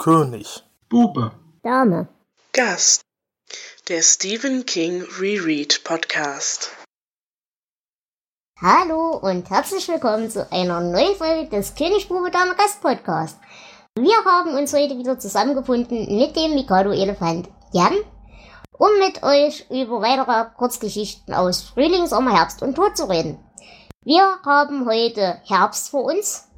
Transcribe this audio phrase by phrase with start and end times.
[0.00, 0.64] König.
[0.88, 1.32] Bube.
[1.62, 2.08] Dame.
[2.54, 3.02] Gast.
[3.90, 6.70] Der Stephen King Reread Podcast.
[8.62, 13.38] Hallo und herzlich willkommen zu einer neuen Folge des König Bube Dame Gast Podcast.
[13.98, 17.92] Wir haben uns heute wieder zusammengefunden mit dem Mikado Elefant Jan,
[18.78, 23.38] um mit euch über weitere Kurzgeschichten aus Frühling, Sommer, Herbst und Tod zu reden.
[24.02, 26.48] Wir haben heute Herbst vor uns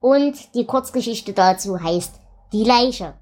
[0.00, 2.18] und die Kurzgeschichte dazu heißt
[2.52, 3.14] Die Leiche.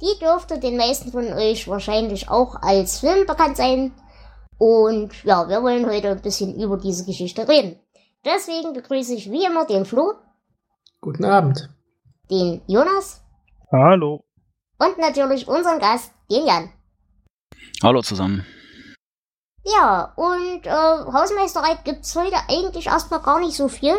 [0.00, 3.92] Die dürfte den meisten von euch wahrscheinlich auch als Film bekannt sein.
[4.58, 7.78] Und ja, wir wollen heute ein bisschen über diese Geschichte reden.
[8.24, 10.14] Deswegen begrüße ich wie immer den Flo.
[11.00, 11.70] Guten Abend.
[12.30, 13.22] Den Jonas.
[13.72, 14.24] Hallo.
[14.78, 16.70] Und natürlich unseren Gast, den Jan.
[17.82, 18.44] Hallo zusammen.
[19.64, 23.94] Ja, und äh, Hausmeisterei gibt's heute eigentlich erstmal gar nicht so viel.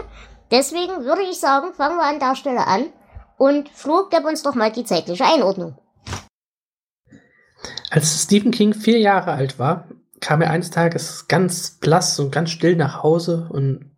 [0.52, 2.86] Deswegen würde ich sagen, fangen wir an der Stelle an.
[3.38, 5.78] Und Flo, gib uns doch mal die zeitliche Einordnung.
[7.90, 9.88] Als Stephen King vier Jahre alt war,
[10.20, 13.92] kam er eines Tages ganz blass und ganz still nach Hause und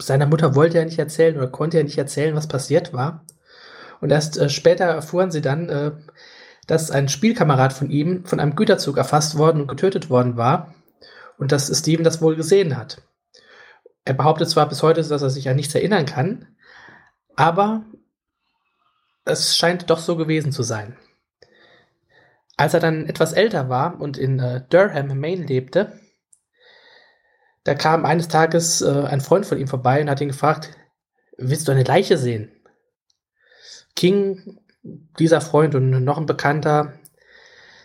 [0.00, 3.24] seiner Mutter wollte er nicht erzählen oder konnte er nicht erzählen, was passiert war.
[4.00, 5.92] Und erst äh, später erfuhren sie dann, äh,
[6.66, 10.74] dass ein Spielkamerad von ihm von einem Güterzug erfasst worden und getötet worden war
[11.38, 13.02] und dass Steven das wohl gesehen hat.
[14.04, 16.46] Er behauptet zwar bis heute, dass er sich an nichts erinnern kann,
[17.36, 17.84] aber
[19.28, 20.96] es scheint doch so gewesen zu sein.
[22.56, 26.00] Als er dann etwas älter war und in äh, Durham, Maine lebte,
[27.64, 30.70] da kam eines Tages äh, ein Freund von ihm vorbei und hat ihn gefragt,
[31.36, 32.50] willst du eine Leiche sehen?
[33.94, 34.60] King,
[35.18, 36.94] dieser Freund und noch ein Bekannter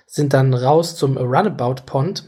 [0.05, 2.23] sind dann raus zum Runabout Pond,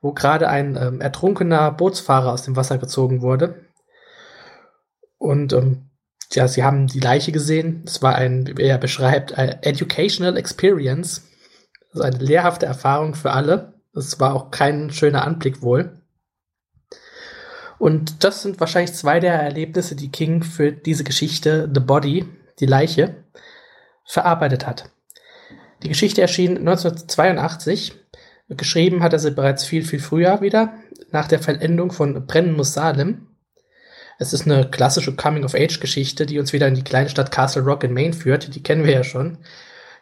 [0.00, 3.66] wo gerade ein ähm, ertrunkener Bootsfahrer aus dem Wasser gezogen wurde.
[5.18, 5.89] Und ähm,
[6.32, 7.82] ja, sie haben die Leiche gesehen.
[7.86, 11.22] Es war ein, wie er beschreibt, educational experience.
[11.92, 13.74] Also eine lehrhafte Erfahrung für alle.
[13.94, 16.00] Es war auch kein schöner Anblick wohl.
[17.78, 22.26] Und das sind wahrscheinlich zwei der Erlebnisse, die King für diese Geschichte The Body,
[22.60, 23.24] die Leiche,
[24.04, 24.90] verarbeitet hat.
[25.82, 27.94] Die Geschichte erschien 1982.
[28.50, 30.74] Geschrieben hat er sie bereits viel, viel früher wieder,
[31.10, 33.26] nach der Vollendung von Brennen muss Salem.
[34.20, 37.94] Es ist eine klassische Coming-of-Age-Geschichte, die uns wieder in die kleine Stadt Castle Rock in
[37.94, 38.54] Maine führt.
[38.54, 39.38] Die kennen wir ja schon.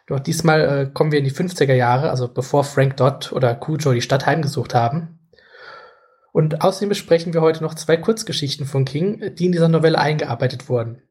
[0.07, 3.93] Doch diesmal äh, kommen wir in die 50er Jahre, also bevor Frank Dodd oder Cujo
[3.93, 5.19] die Stadt heimgesucht haben.
[6.33, 10.67] Und außerdem besprechen wir heute noch zwei Kurzgeschichten von King, die in dieser Novelle eingearbeitet
[10.67, 11.01] wurden.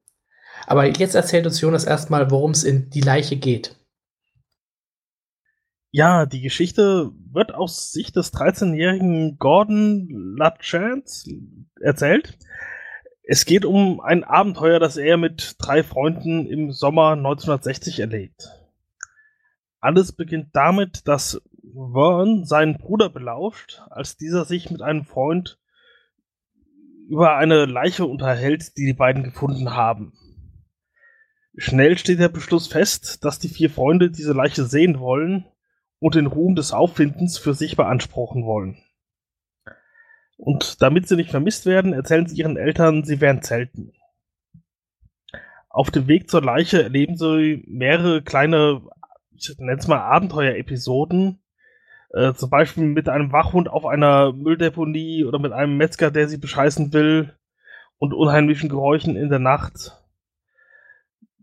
[0.67, 3.75] Aber jetzt erzählt uns Jonas erstmal, worum es in Die Leiche geht.
[5.93, 11.31] Ja, die Geschichte wird aus Sicht des 13-jährigen Gordon LaChance
[11.81, 12.37] erzählt.
[13.31, 18.49] Es geht um ein Abenteuer, das er mit drei Freunden im Sommer 1960 erlebt.
[19.81, 21.43] Alles beginnt damit, dass
[21.75, 25.59] Vern seinen Bruder belauscht, als dieser sich mit einem Freund
[27.11, 30.15] über eine Leiche unterhält, die die beiden gefunden haben.
[31.55, 35.45] Schnell steht der Beschluss fest, dass die vier Freunde diese Leiche sehen wollen
[35.99, 38.79] und den Ruhm des Auffindens für sich beanspruchen wollen.
[40.39, 43.93] Und damit sie nicht vermisst werden, erzählen sie ihren Eltern, sie wären zelten.
[45.69, 48.83] Auf dem Weg zur Leiche erleben sie mehrere kleine,
[49.33, 51.43] ich nenne es mal Abenteuer-Episoden,
[52.11, 56.39] äh, zum Beispiel mit einem Wachhund auf einer Mülldeponie oder mit einem Metzger, der sie
[56.39, 57.37] bescheißen will
[57.99, 60.01] und unheimlichen Geräuschen in der Nacht.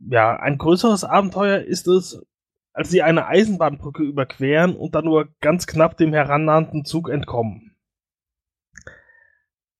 [0.09, 2.25] Ja, ein größeres Abenteuer ist es,
[2.71, 7.64] als sie eine Eisenbahnbrücke überqueren und dann nur ganz knapp dem herannahenden Zug entkommen.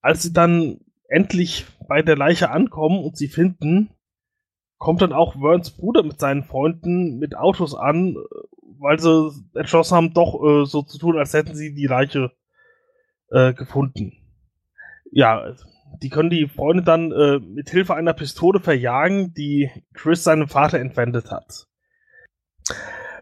[0.05, 3.89] Als sie dann endlich bei der Leiche ankommen und sie finden,
[4.77, 8.15] kommt dann auch Verns Bruder mit seinen Freunden mit Autos an,
[8.77, 12.31] weil sie entschlossen haben, doch äh, so zu tun, als hätten sie die Leiche
[13.31, 14.13] äh, gefunden.
[15.09, 15.55] Ja,
[16.03, 20.77] die können die Freunde dann äh, mit Hilfe einer Pistole verjagen, die Chris seinem Vater
[20.77, 21.65] entwendet hat.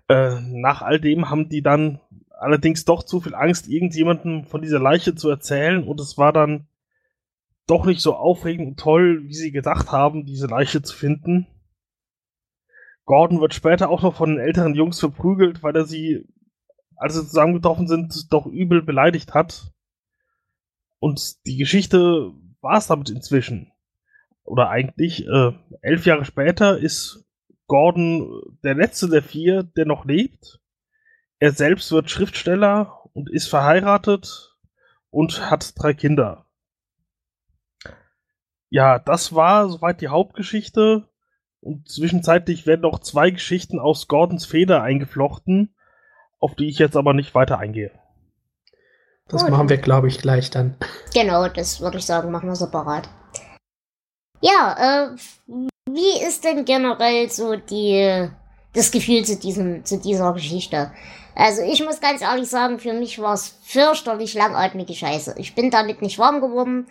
[0.09, 2.01] Äh, nach all dem haben die dann
[2.38, 6.68] allerdings doch zu viel Angst, irgendjemandem von dieser Leiche zu erzählen und es war dann
[7.68, 11.48] doch nicht so aufregend und toll, wie sie gedacht haben, diese Leiche zu finden.
[13.06, 16.25] Gordon wird später auch noch von den älteren Jungs verprügelt, weil er sie,
[16.95, 19.71] als sie zusammengetroffen sind, doch übel beleidigt hat.
[21.00, 22.31] Und die Geschichte
[22.62, 23.71] war es damit inzwischen.
[24.44, 25.51] Oder eigentlich, äh,
[25.81, 27.25] elf Jahre später ist
[27.68, 30.60] Gordon der letzte der vier, der noch lebt.
[31.39, 34.56] Er selbst wird Schriftsteller und ist verheiratet
[35.10, 36.43] und hat drei Kinder.
[38.74, 41.08] Ja, das war soweit die Hauptgeschichte.
[41.62, 45.75] Und zwischenzeitlich werden noch zwei Geschichten aus Gordons Feder eingeflochten,
[46.40, 47.92] auf die ich jetzt aber nicht weiter eingehe.
[49.28, 49.52] Das Gut.
[49.52, 50.75] machen wir, glaube ich, gleich dann.
[51.14, 53.08] Genau, das würde ich sagen, machen wir separat.
[54.42, 55.18] Ja, äh,
[55.88, 58.28] wie ist denn generell so die,
[58.74, 60.92] das Gefühl zu, diesem, zu dieser Geschichte?
[61.36, 65.36] Also ich muss ganz ehrlich sagen, für mich war es fürchterlich langatmige Scheiße.
[65.38, 66.88] Ich bin damit nicht warm geworden.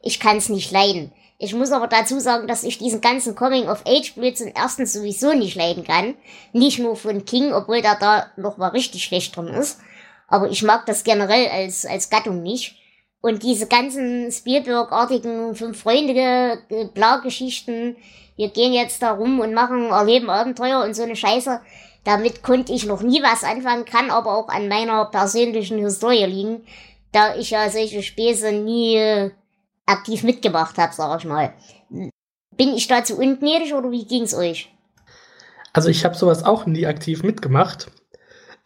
[0.00, 1.10] Ich kann es nicht leiden.
[1.38, 6.14] Ich muss aber dazu sagen, dass ich diesen ganzen Coming-of-Age-Blödsinn erstens sowieso nicht leiden kann.
[6.52, 9.80] Nicht nur von King, obwohl der da noch mal richtig schlecht drin ist.
[10.28, 12.76] Aber ich mag das generell als, als Gattung nicht.
[13.20, 17.96] Und diese ganzen Spielberg-artigen Fünf-Freunde-Bla-Geschichten,
[18.36, 21.60] wir gehen jetzt da rum und machen, erleben Abenteuer und so eine Scheiße,
[22.04, 26.66] damit konnte ich noch nie was anfangen, kann aber auch an meiner persönlichen Historie liegen,
[27.12, 29.30] da ich ja solche Späße nie äh,
[29.86, 31.54] aktiv mitgemacht habe, sag ich mal.
[32.56, 34.70] Bin ich dazu ungnädig oder wie ging's euch?
[35.72, 37.90] Also ich habe sowas auch nie aktiv mitgemacht,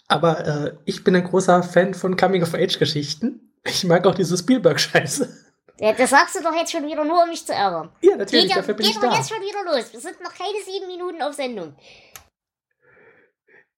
[0.08, 3.52] aber äh, ich bin ein großer Fan von Coming-of-Age-Geschichten.
[3.64, 5.46] Ich mag auch diese Spielberg-Scheiße.
[5.80, 7.90] Ja, das sagst du doch jetzt schon wieder nur, um mich zu ärgern.
[8.02, 9.08] Ja, natürlich, geht dafür bin geht ich da.
[9.08, 9.92] Geht jetzt schon wieder los.
[9.92, 11.74] Wir sind noch keine sieben Minuten auf Sendung.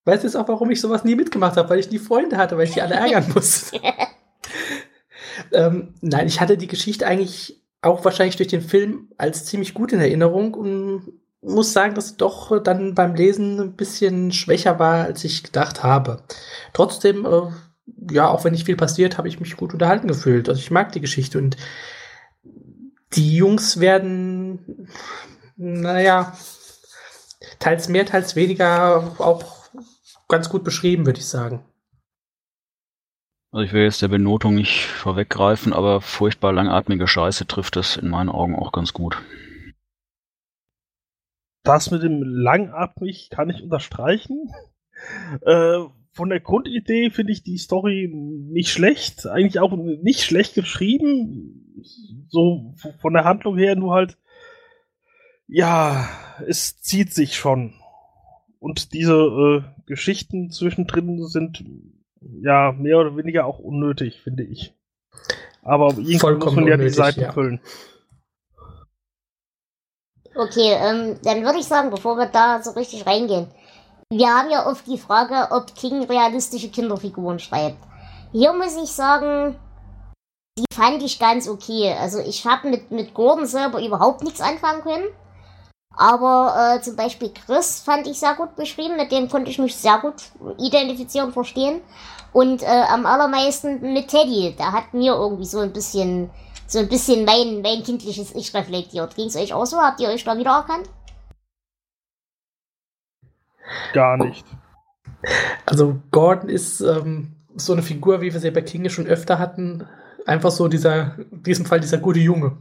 [0.03, 1.69] Weißt du auch, warum ich sowas nie mitgemacht habe?
[1.69, 3.71] Weil ich nie Freunde hatte, weil ich die alle ärgern muss.
[5.51, 9.91] ähm, nein, ich hatte die Geschichte eigentlich auch wahrscheinlich durch den Film als ziemlich gut
[9.91, 15.05] in Erinnerung und muss sagen, dass es doch dann beim Lesen ein bisschen schwächer war,
[15.05, 16.21] als ich gedacht habe.
[16.73, 20.49] Trotzdem, äh, ja, auch wenn nicht viel passiert, habe ich mich gut unterhalten gefühlt.
[20.49, 21.57] Also ich mag die Geschichte und
[23.13, 24.87] die Jungs werden,
[25.57, 26.37] naja,
[27.59, 29.61] teils mehr, teils weniger auch
[30.27, 31.65] ganz gut beschrieben, würde ich sagen.
[33.51, 38.09] Also ich will jetzt der Benotung nicht vorweggreifen, aber furchtbar langatmige Scheiße trifft es in
[38.09, 39.21] meinen Augen auch ganz gut.
[41.63, 44.49] Das mit dem langatmig kann ich unterstreichen.
[45.41, 45.79] Äh,
[46.11, 51.81] von der Grundidee finde ich die Story nicht schlecht, eigentlich auch nicht schlecht geschrieben.
[52.29, 54.19] So von der Handlung her nur halt,
[55.47, 56.07] ja,
[56.45, 57.73] es zieht sich schon.
[58.59, 61.63] Und diese äh, Geschichten zwischendrin sind
[62.21, 64.73] ja mehr oder weniger auch unnötig, finde ich.
[65.63, 67.31] Aber irgendwie muss man ja die Seiten ja.
[67.31, 67.59] füllen.
[70.33, 73.47] Okay, ähm, dann würde ich sagen, bevor wir da so richtig reingehen,
[74.09, 77.77] wir haben ja oft die Frage, ob King realistische Kinderfiguren schreibt.
[78.31, 79.59] Hier muss ich sagen,
[80.57, 81.95] die fand ich ganz okay.
[81.99, 85.05] Also ich habe mit, mit Gordon selber überhaupt nichts anfangen können.
[85.95, 89.75] Aber äh, zum Beispiel Chris fand ich sehr gut beschrieben, mit dem konnte ich mich
[89.75, 90.15] sehr gut
[90.57, 91.81] identifizieren, verstehen.
[92.33, 96.29] Und äh, am allermeisten mit Teddy, der hat mir irgendwie so ein bisschen,
[96.65, 99.15] so ein bisschen mein, mein kindliches Ich reflektiert.
[99.15, 99.77] Ging es euch auch so?
[99.79, 100.89] Habt ihr euch da wieder erkannt?
[103.93, 104.45] Gar nicht.
[105.65, 109.87] Also Gordon ist ähm, so eine Figur, wie wir sie bei King schon öfter hatten.
[110.25, 112.57] Einfach so dieser, in diesem Fall dieser gute Junge.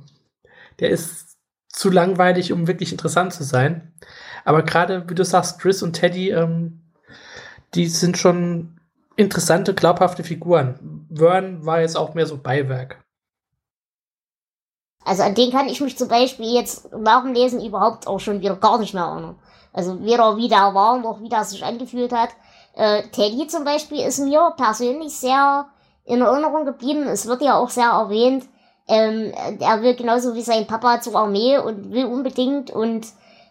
[0.80, 1.29] Der ist
[1.72, 3.92] zu langweilig, um wirklich interessant zu sein.
[4.44, 6.80] Aber gerade, wie du sagst, Chris und Teddy, ähm,
[7.74, 8.80] die sind schon
[9.16, 11.06] interessante, glaubhafte Figuren.
[11.10, 13.02] Vern war jetzt auch mehr so Beiwerk.
[15.04, 18.40] Also an den kann ich mich zum Beispiel jetzt nach dem Lesen überhaupt auch schon
[18.40, 19.38] wieder gar nicht mehr erinnern.
[19.72, 22.30] Also weder wie der war, noch wie der sich angefühlt hat.
[22.74, 25.66] Äh, Teddy zum Beispiel ist mir persönlich sehr
[26.04, 27.06] in Erinnerung geblieben.
[27.06, 28.44] Es wird ja auch sehr erwähnt,
[28.88, 33.06] ähm, er will genauso wie sein Papa zur Armee und will unbedingt und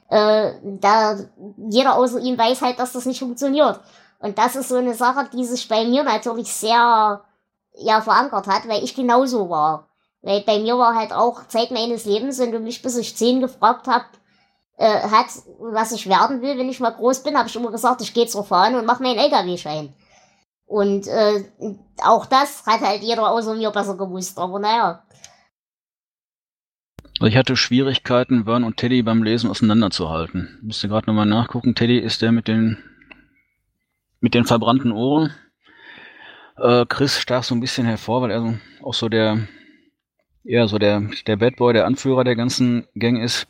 [0.10, 1.18] äh, da
[1.70, 3.80] jeder außer ihm weiß halt, dass das nicht funktioniert.
[4.20, 7.22] Und das ist so eine Sache, die sich bei mir natürlich sehr
[7.74, 9.88] ja verankert hat, weil ich genauso war.
[10.22, 13.40] Weil bei mir war halt auch Zeit meines Lebens, wenn du mich bis ich zehn
[13.40, 14.06] gefragt hab,
[14.78, 15.28] äh, hat,
[15.60, 18.28] was ich werden will, wenn ich mal groß bin, habe ich immer gesagt, ich gehe
[18.28, 19.94] zur Fahne und mache meinen LKW-Schein.
[20.66, 21.46] Und äh,
[22.04, 25.04] auch das hat halt jeder außer mir besser gewusst, aber naja.
[27.20, 30.60] Also ich hatte Schwierigkeiten, Vern und Teddy beim Lesen auseinanderzuhalten.
[30.62, 31.76] Müsste gerade nochmal nachgucken.
[31.76, 32.78] Teddy ist der mit den
[34.22, 35.34] mit den verbrannten Ohren.
[36.58, 39.48] Äh, Chris stach so ein bisschen hervor, weil er so, auch so der
[40.44, 43.48] eher so der der Bad Boy, der Anführer der ganzen Gang ist.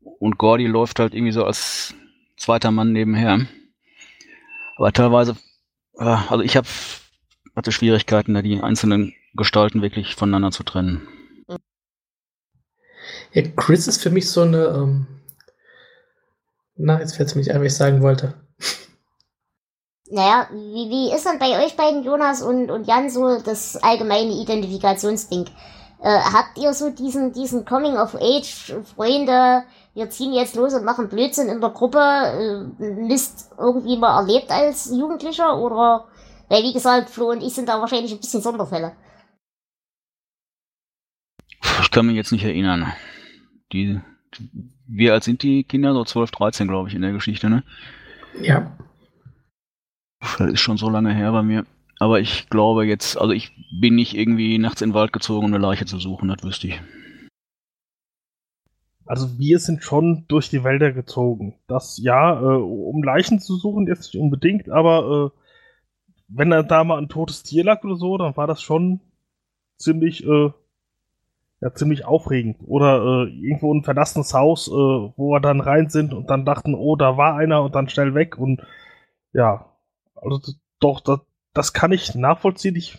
[0.00, 1.94] Und Gordy läuft halt irgendwie so als
[2.36, 3.46] zweiter Mann nebenher.
[4.76, 5.36] Aber teilweise,
[5.98, 6.66] äh, also ich hab,
[7.54, 11.06] hatte Schwierigkeiten, da die einzelnen Gestalten wirklich voneinander zu trennen.
[13.32, 14.66] Ja, Chris ist für mich so eine.
[14.66, 15.06] Ähm
[16.76, 18.34] na, jetzt fällt es mir nicht ein, was ich sagen wollte.
[20.10, 24.32] Naja, wie, wie ist denn bei euch beiden, Jonas und, und Jan, so das allgemeine
[24.32, 25.46] Identifikationsding?
[26.00, 30.84] Äh, habt ihr so diesen, diesen Coming of Age, Freunde, wir ziehen jetzt los und
[30.84, 35.58] machen Blödsinn in der Gruppe, äh, Mist irgendwie mal erlebt als Jugendlicher?
[35.58, 36.06] Oder,
[36.48, 38.92] weil wie gesagt, Flo und ich sind da wahrscheinlich ein bisschen Sonderfälle.
[41.82, 42.92] Ich kann mich jetzt nicht erinnern.
[43.72, 44.00] Die,
[44.86, 45.92] wie alt sind die Kinder?
[45.92, 47.64] So 12, 13, glaube ich, in der Geschichte, ne?
[48.40, 48.76] Ja.
[50.20, 51.64] Das ist schon so lange her bei mir.
[52.00, 55.54] Aber ich glaube jetzt, also ich bin nicht irgendwie nachts in den Wald gezogen, um
[55.54, 56.80] eine Leiche zu suchen, das wüsste ich.
[59.04, 61.54] Also wir sind schon durch die Wälder gezogen.
[61.66, 65.40] Das ja, äh, um Leichen zu suchen, jetzt nicht unbedingt, aber äh,
[66.28, 69.00] wenn da mal ein totes Tier lag oder so, dann war das schon
[69.78, 70.50] ziemlich, äh,
[71.60, 72.58] ja, ziemlich aufregend.
[72.64, 76.74] Oder äh, irgendwo ein verlassenes Haus, äh, wo wir dann rein sind und dann dachten,
[76.74, 78.62] oh, da war einer und dann schnell weg und
[79.32, 79.72] ja,
[80.14, 80.40] also
[80.80, 81.20] doch, das,
[81.52, 82.76] das kann ich nachvollziehen.
[82.76, 82.98] Ich,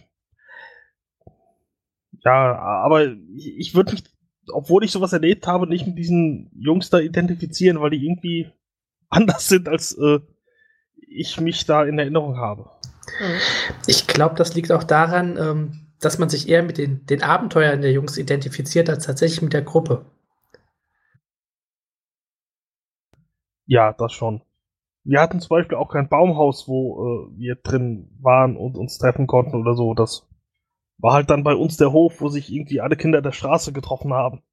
[2.23, 4.03] ja, aber ich, ich würde mich,
[4.51, 8.51] obwohl ich sowas erlebt habe, nicht mit diesen Jungs da identifizieren, weil die irgendwie
[9.09, 10.19] anders sind, als äh,
[11.07, 12.69] ich mich da in Erinnerung habe.
[13.87, 17.81] Ich glaube, das liegt auch daran, ähm, dass man sich eher mit den, den Abenteuern
[17.81, 20.05] der Jungs identifiziert, als tatsächlich mit der Gruppe.
[23.65, 24.41] Ja, das schon.
[25.03, 29.27] Wir hatten zum Beispiel auch kein Baumhaus, wo äh, wir drin waren und uns treffen
[29.27, 29.93] konnten oder so.
[29.93, 30.27] Das
[30.97, 34.13] war halt dann bei uns der Hof, wo sich irgendwie alle Kinder der Straße getroffen
[34.13, 34.43] haben.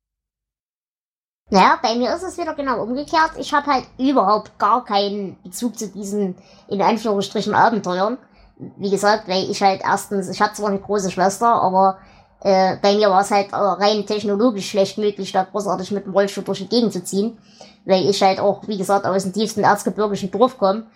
[1.48, 3.32] Naja, bei mir ist es wieder genau umgekehrt.
[3.38, 6.36] Ich habe halt überhaupt gar keinen Bezug zu diesen,
[6.68, 8.18] in Anführungsstrichen, Abenteuern.
[8.58, 11.98] Wie gesagt, weil ich halt erstens, ich habe zwar eine große Schwester, aber
[12.40, 16.44] äh, bei mir war es halt rein technologisch schlecht möglich, da großartig mit dem Rollstuhl
[16.44, 17.38] durch die Gegend zu ziehen
[17.86, 20.86] weil ich halt auch, wie gesagt, aus dem tiefsten erzgebirgischen Dorf komme.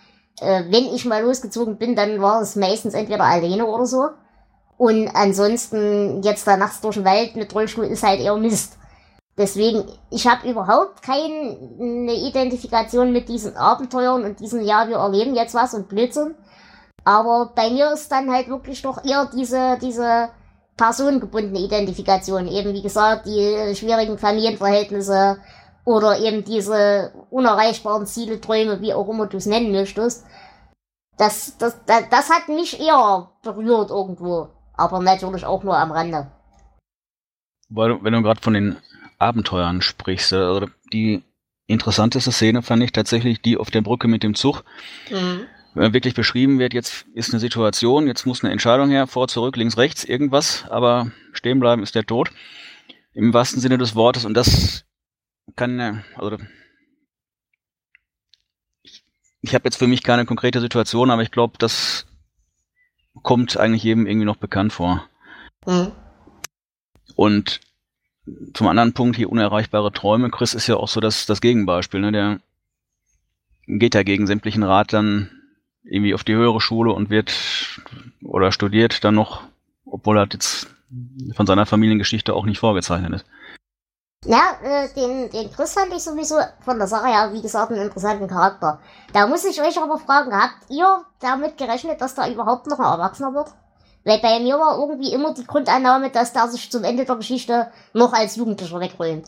[0.40, 4.08] Äh, wenn ich mal losgezogen bin, dann war es meistens entweder alleine oder so.
[4.76, 8.76] Und ansonsten jetzt da nachts durch den Wald mit Rollstuhl ist halt eher Mist.
[9.38, 15.54] Deswegen, ich habe überhaupt keine Identifikation mit diesen Abenteuern und diesen, ja, wir erleben jetzt
[15.54, 16.34] was und Blödsinn.
[17.04, 20.28] Aber bei mir ist dann halt wirklich doch eher diese, diese
[20.76, 22.46] personengebundene Identifikation.
[22.48, 25.38] Eben, wie gesagt, die schwierigen Familienverhältnisse,
[25.84, 30.26] oder eben diese unerreichbaren Ziele, Träume, wie auch immer du es nennen möchtest.
[31.16, 34.48] Das, das, das, das hat mich eher berührt irgendwo.
[34.74, 36.30] Aber natürlich auch nur am Rande.
[37.68, 38.76] Weil du, wenn du gerade von den
[39.18, 41.22] Abenteuern sprichst, also die
[41.66, 44.64] interessanteste Szene fand ich tatsächlich die auf der Brücke mit dem Zug.
[45.10, 45.46] Mhm.
[45.74, 49.56] Wenn wirklich beschrieben wird, jetzt ist eine Situation, jetzt muss eine Entscheidung her, vor, zurück,
[49.56, 52.30] links, rechts, irgendwas, aber stehen bleiben ist der Tod.
[53.12, 54.24] Im wahrsten Sinne des Wortes.
[54.24, 54.84] Und das
[55.56, 56.38] kann, also
[58.82, 59.04] ich,
[59.42, 62.06] ich habe jetzt für mich keine konkrete Situation, aber ich glaube, das
[63.22, 65.08] kommt eigentlich jedem irgendwie noch bekannt vor.
[65.66, 65.92] Mhm.
[67.14, 67.60] Und
[68.54, 70.30] zum anderen Punkt hier unerreichbare Träume.
[70.30, 72.00] Chris ist ja auch so das, das Gegenbeispiel.
[72.00, 72.12] Ne?
[72.12, 72.40] Der
[73.66, 75.30] geht ja gegen sämtlichen Rat dann
[75.90, 77.80] irgendwie auf die höhere Schule und wird
[78.22, 79.42] oder studiert dann noch,
[79.84, 80.68] obwohl er jetzt
[81.34, 83.26] von seiner Familiengeschichte auch nicht vorgezeichnet ist.
[84.24, 87.82] Ja, äh, den, den Chris fand ich sowieso von der Sache her, wie gesagt, einen
[87.82, 88.80] interessanten Charakter.
[89.12, 92.84] Da muss ich euch aber fragen, habt ihr damit gerechnet, dass da überhaupt noch ein
[92.84, 93.48] Erwachsener wird?
[94.04, 97.72] Weil bei mir war irgendwie immer die Grundannahme, dass der sich zum Ende der Geschichte
[97.94, 99.26] noch als Jugendlicher wegräumt.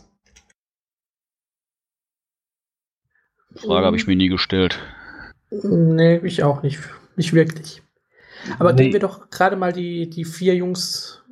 [3.55, 4.79] Frage habe ich mir nie gestellt.
[5.61, 6.79] Nee, ich auch nicht.
[7.15, 7.83] Nicht wirklich.
[8.59, 8.83] Aber nee.
[8.83, 11.23] gehen wir doch gerade mal die, die vier Jungs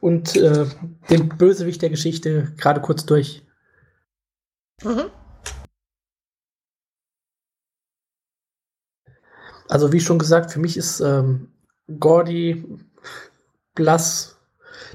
[0.00, 0.66] und äh,
[1.08, 3.42] den Bösewicht der Geschichte gerade kurz durch.
[4.82, 5.10] Mhm.
[9.68, 11.48] Also wie schon gesagt, für mich ist ähm,
[11.98, 12.64] Gordy
[13.74, 14.38] blass,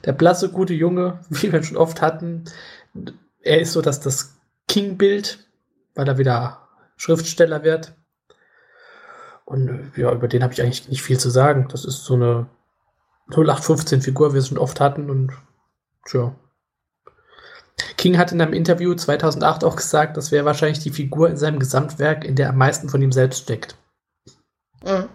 [0.05, 2.45] der blasse gute Junge, wie wir schon oft hatten.
[3.41, 5.47] Er ist so dass das King-Bild,
[5.95, 7.95] weil er wieder Schriftsteller wird.
[9.49, 11.67] Und ja, über den habe ich eigentlich nicht viel zu sagen.
[11.71, 12.47] Das ist so eine
[13.31, 15.31] 0815 Figur, wie wir es schon oft hatten und
[16.05, 16.35] tja.
[17.97, 21.57] King hat in einem Interview 2008 auch gesagt, das wäre wahrscheinlich die Figur in seinem
[21.57, 23.75] Gesamtwerk, in der am meisten von ihm selbst steckt.
[24.83, 25.09] Mhm.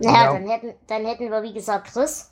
[0.00, 0.32] Naja, ja.
[0.32, 2.31] dann, hätten, dann hätten wir, wie gesagt, Chris.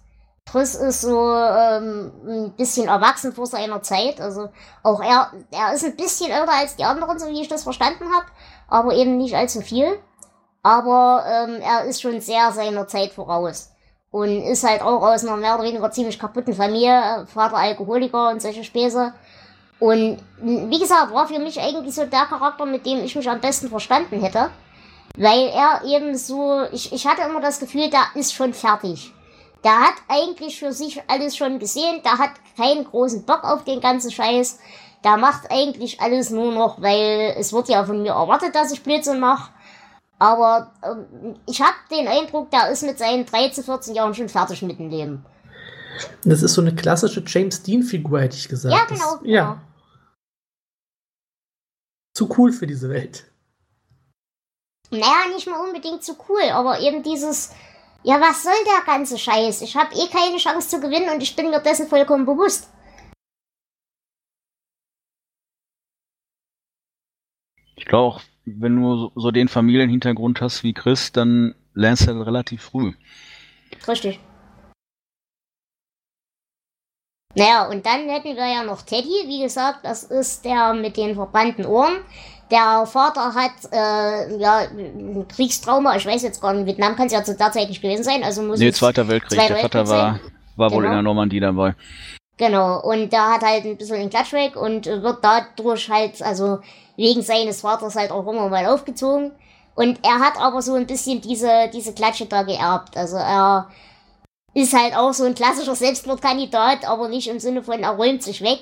[0.50, 4.20] Chris ist so ähm, ein bisschen erwachsen vor seiner Zeit.
[4.20, 4.48] Also
[4.82, 8.04] auch er, er ist ein bisschen älter als die anderen, so wie ich das verstanden
[8.12, 8.26] habe,
[8.68, 9.98] aber eben nicht allzu viel.
[10.62, 13.70] Aber ähm, er ist schon sehr seiner Zeit voraus.
[14.10, 18.42] Und ist halt auch aus einer mehr oder weniger ziemlich kaputten Familie, Vater Alkoholiker und
[18.42, 19.14] solche Späße.
[19.78, 23.40] Und wie gesagt, war für mich eigentlich so der Charakter, mit dem ich mich am
[23.40, 24.50] besten verstanden hätte.
[25.16, 29.12] Weil er eben so, ich, ich hatte immer das Gefühl, der ist schon fertig.
[29.64, 33.80] Der hat eigentlich für sich alles schon gesehen, der hat keinen großen Bock auf den
[33.80, 34.58] ganzen Scheiß.
[35.04, 38.82] Der macht eigentlich alles nur noch, weil es wird ja von mir erwartet, dass ich
[38.82, 39.52] Blödsinn mache.
[40.18, 44.60] Aber ähm, ich habe den Eindruck, der ist mit seinen 13, 14 Jahren schon fertig
[44.60, 45.24] mit dem Leben.
[46.24, 48.74] Das ist so eine klassische James Dean-Figur, hätte ich gesagt.
[48.74, 49.16] Ja, genau.
[49.16, 49.62] Das, ja.
[52.14, 53.24] Zu cool für diese Welt.
[54.90, 57.52] Naja, nicht mal unbedingt zu cool, aber eben dieses,
[58.02, 59.62] ja, was soll der ganze Scheiß?
[59.62, 62.70] Ich habe eh keine Chance zu gewinnen und ich bin mir dessen vollkommen bewusst.
[67.76, 72.26] Ich glaube auch, wenn du so, den Familienhintergrund hast wie Chris, dann lernst du halt
[72.26, 72.92] relativ früh.
[73.86, 74.20] Richtig.
[77.34, 81.14] Naja, und dann hätten wir ja noch Teddy, wie gesagt, das ist der mit den
[81.14, 82.04] verbrannten Ohren.
[82.50, 87.12] Der Vater hat äh, ja ein Kriegstrauma, ich weiß jetzt gar nicht, Vietnam kann es
[87.12, 89.38] ja zu der Zeit nicht gewesen sein, also muss Nee, Zweiter Weltkrieg.
[89.38, 90.20] Zweiter der Vater Weltkrieg war,
[90.56, 90.88] war wohl Genau.
[90.88, 91.74] in der Normandie dabei.
[92.36, 96.60] Genau, und der hat halt ein bisschen den Klatsch weg und wird dadurch halt, also
[96.96, 99.32] wegen seines Vaters halt auch immer mal aufgezogen.
[99.74, 102.96] Und er hat aber so ein bisschen diese, diese Klatsche da geerbt.
[102.96, 103.68] Also er
[104.54, 108.42] ist halt auch so ein klassischer Selbstmordkandidat, aber nicht im Sinne von er räumt sich
[108.42, 108.60] weg,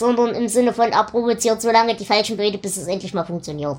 [0.00, 3.24] sondern im Sinne von er provoziert so lange die falschen Leute, bis es endlich mal
[3.24, 3.78] funktioniert.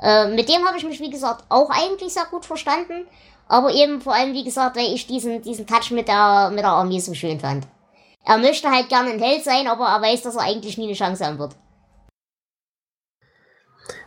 [0.00, 3.06] Äh, mit dem habe ich mich, wie gesagt, auch eigentlich sehr gut verstanden.
[3.48, 6.68] Aber eben vor allem, wie gesagt, weil ich diesen, diesen Touch mit der, mit der
[6.68, 7.66] Armee so schön fand.
[8.26, 10.92] Er möchte halt gerne ein Held sein, aber er weiß, dass er eigentlich nie eine
[10.92, 11.56] Chance haben wird.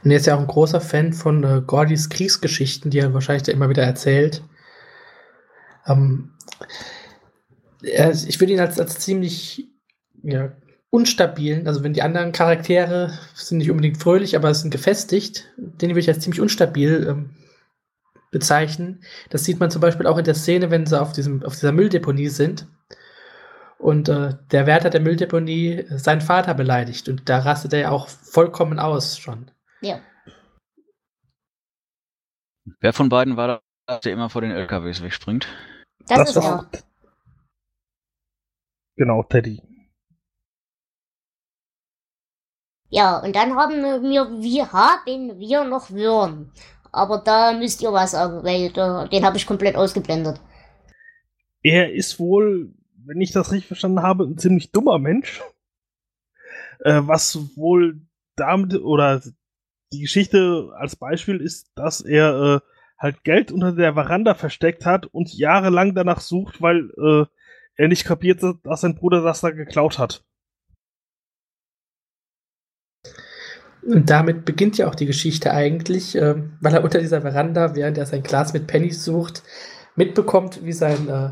[0.03, 3.47] Und er ist ja auch ein großer Fan von äh, Gordys Kriegsgeschichten, die er wahrscheinlich
[3.47, 4.43] immer wieder erzählt.
[5.87, 6.33] Ähm,
[7.81, 9.67] er, ich würde ihn als, als ziemlich
[10.23, 10.51] ja,
[10.91, 16.01] unstabilen, also wenn die anderen Charaktere sind nicht unbedingt fröhlich, aber sind gefestigt, den würde
[16.01, 17.29] ich als ziemlich unstabil ähm,
[18.29, 19.01] bezeichnen.
[19.29, 21.71] Das sieht man zum Beispiel auch in der Szene, wenn sie auf, diesem, auf dieser
[21.71, 22.67] Mülldeponie sind
[23.77, 27.89] und äh, der Wärter der Mülldeponie äh, seinen Vater beleidigt und da rastet er ja
[27.91, 29.49] auch vollkommen aus schon.
[29.79, 30.01] Ja.
[32.81, 35.47] Wer von beiden war das, der immer vor den LKWs wegspringt?
[36.07, 36.79] Das, ist war- er.
[38.97, 39.70] Genau, Teddy.
[42.91, 46.51] Ja, und dann haben wir, wir haben wir noch Würm.
[46.91, 50.41] Aber da müsst ihr was sagen, weil da, den habe ich komplett ausgeblendet.
[51.63, 52.73] Er ist wohl,
[53.05, 55.41] wenn ich das richtig verstanden habe, ein ziemlich dummer Mensch.
[56.83, 58.01] Äh, was wohl
[58.35, 59.21] damit, oder
[59.93, 62.59] die Geschichte als Beispiel ist, dass er äh,
[62.97, 67.25] halt Geld unter der Veranda versteckt hat und jahrelang danach sucht, weil äh,
[67.75, 70.23] er nicht kapiert, hat, dass sein Bruder das da geklaut hat.
[73.83, 77.97] Und damit beginnt ja auch die Geschichte eigentlich, ähm, weil er unter dieser Veranda, während
[77.97, 79.43] er sein Glas mit Pennies sucht,
[79.95, 81.31] mitbekommt, wie sein äh,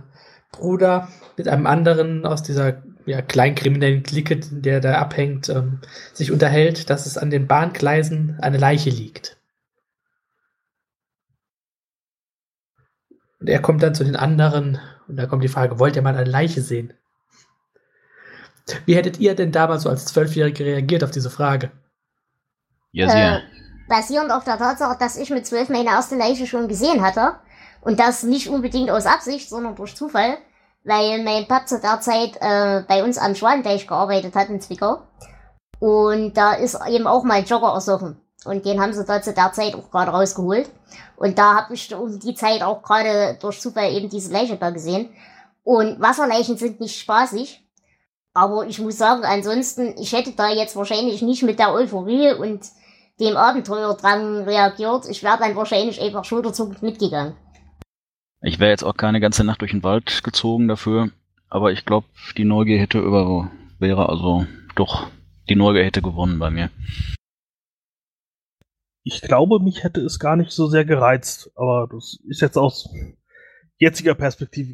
[0.52, 5.80] Bruder mit einem anderen aus dieser ja, kleinkriminellen Clique, der da abhängt, ähm,
[6.14, 9.38] sich unterhält, dass es an den Bahngleisen eine Leiche liegt.
[13.40, 16.16] Und er kommt dann zu den anderen und da kommt die Frage, wollt ihr mal
[16.16, 16.94] eine Leiche sehen?
[18.86, 21.72] Wie hättet ihr denn damals so als Zwölfjährige reagiert auf diese Frage?
[22.91, 23.41] Ja, Äh, sehr.
[23.88, 27.36] basierend auf der Tatsache, dass ich mit zwölf meine erste Leiche schon gesehen hatte.
[27.82, 30.38] Und das nicht unbedingt aus Absicht, sondern durch Zufall.
[30.84, 35.02] Weil mein Pap zu der Zeit äh, bei uns am Schwanenteich gearbeitet hat in Zwickau.
[35.80, 38.19] Und da ist eben auch mal ein Jogger ersoffen.
[38.45, 40.69] Und den haben sie da zu der Zeit auch gerade rausgeholt.
[41.17, 44.69] Und da habe ich um die Zeit auch gerade durch Zufall eben diese Leiche da
[44.69, 45.10] gesehen.
[45.63, 47.65] Und Wasserleichen sind nicht spaßig.
[48.34, 52.62] Aber ich muss sagen, ansonsten, ich hätte da jetzt wahrscheinlich nicht mit der Euphorie und
[53.20, 55.08] dem Abenteuerdrang reagiert.
[55.10, 57.36] Ich wäre dann wahrscheinlich einfach schulterzuckend mitgegangen.
[58.42, 61.10] Ich wäre jetzt auch keine ganze Nacht durch den Wald gezogen dafür,
[61.50, 65.08] aber ich glaube, die Neugier hätte über wäre also doch
[65.50, 66.70] die Neugier hätte gewonnen bei mir.
[69.04, 72.89] Ich glaube, mich hätte es gar nicht so sehr gereizt, aber das ist jetzt aus
[73.78, 74.72] jetziger Perspektive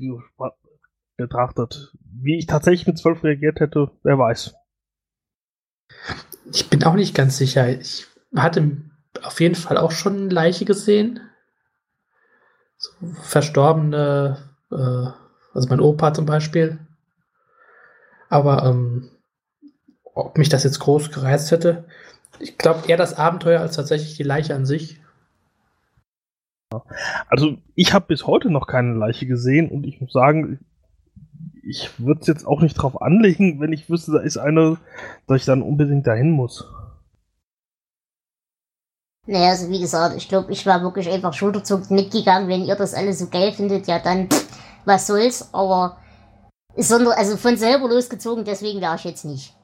[1.17, 1.93] betrachtet.
[2.01, 4.55] Wie ich tatsächlich mit zwölf reagiert hätte, wer weiß.
[6.51, 7.69] Ich bin auch nicht ganz sicher.
[7.69, 8.77] Ich hatte
[9.23, 11.19] auf jeden Fall auch schon eine Leiche gesehen.
[12.77, 14.37] So verstorbene,
[14.71, 14.75] äh,
[15.53, 16.79] also mein Opa zum Beispiel.
[18.29, 19.11] Aber ähm,
[20.03, 21.85] ob mich das jetzt groß gereizt hätte,
[22.39, 25.01] ich glaube eher das Abenteuer als tatsächlich die Leiche an sich.
[27.27, 30.59] Also ich habe bis heute noch keine Leiche gesehen und ich muss sagen,
[31.65, 34.77] ich würde es jetzt auch nicht drauf anlegen, wenn ich wüsste, da ist eine,
[35.27, 36.65] dass ich dann unbedingt dahin muss.
[39.27, 42.47] Naja, also wie gesagt, ich glaube, ich war wirklich einfach schulterzuckend mitgegangen.
[42.47, 44.29] Wenn ihr das alle so geil findet, ja dann
[44.85, 45.97] was soll's, aber
[46.77, 49.55] sondern, also von selber losgezogen, deswegen wäre ich jetzt nicht.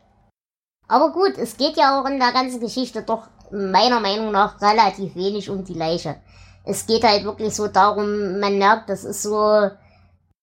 [0.87, 5.15] Aber gut, es geht ja auch in der ganzen Geschichte doch meiner Meinung nach relativ
[5.15, 6.15] wenig um die Leiche.
[6.63, 9.69] Es geht halt wirklich so darum, man merkt, das ist so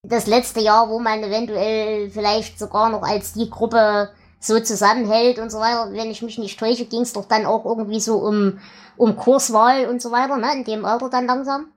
[0.02, 5.50] das letzte Jahr, wo man eventuell vielleicht sogar noch als die Gruppe so zusammenhält und
[5.50, 5.92] so weiter.
[5.92, 8.60] Wenn ich mich nicht täusche, ging es doch dann auch irgendwie so um,
[8.96, 10.52] um Kurswahl und so weiter, ne?
[10.54, 11.72] In dem Alter dann langsam.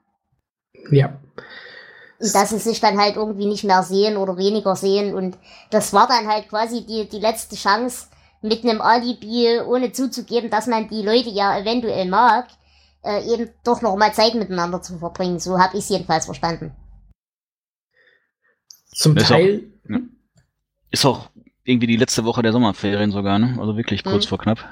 [0.92, 1.20] Ja.
[2.20, 5.16] Dass sie sich dann halt irgendwie nicht mehr sehen oder weniger sehen.
[5.16, 5.38] Und
[5.72, 8.08] das war dann halt quasi die, die letzte Chance,
[8.44, 12.48] mit einem Alibi, ohne zuzugeben, dass man die Leute ja eventuell mag,
[13.04, 15.40] äh, eben doch noch mal Zeit miteinander zu verbringen.
[15.40, 16.76] So habe ich es jedenfalls verstanden.
[18.94, 19.64] Zum Ist Teil.
[19.86, 20.00] Auch, ja.
[20.92, 21.30] Ist auch
[21.64, 23.58] irgendwie die letzte Woche der Sommerferien sogar, ne?
[23.60, 24.30] Also wirklich kurz Mhm.
[24.30, 24.66] vor knapp.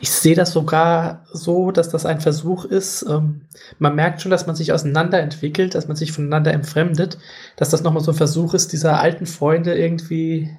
[0.00, 3.02] Ich sehe das sogar so, dass das ein Versuch ist.
[3.08, 3.42] Ähm,
[3.78, 7.18] man merkt schon, dass man sich auseinanderentwickelt, dass man sich voneinander entfremdet,
[7.56, 10.50] dass das nochmal so ein Versuch ist, dieser alten Freunde irgendwie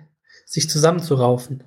[0.45, 1.63] sich zusammenzuraufen.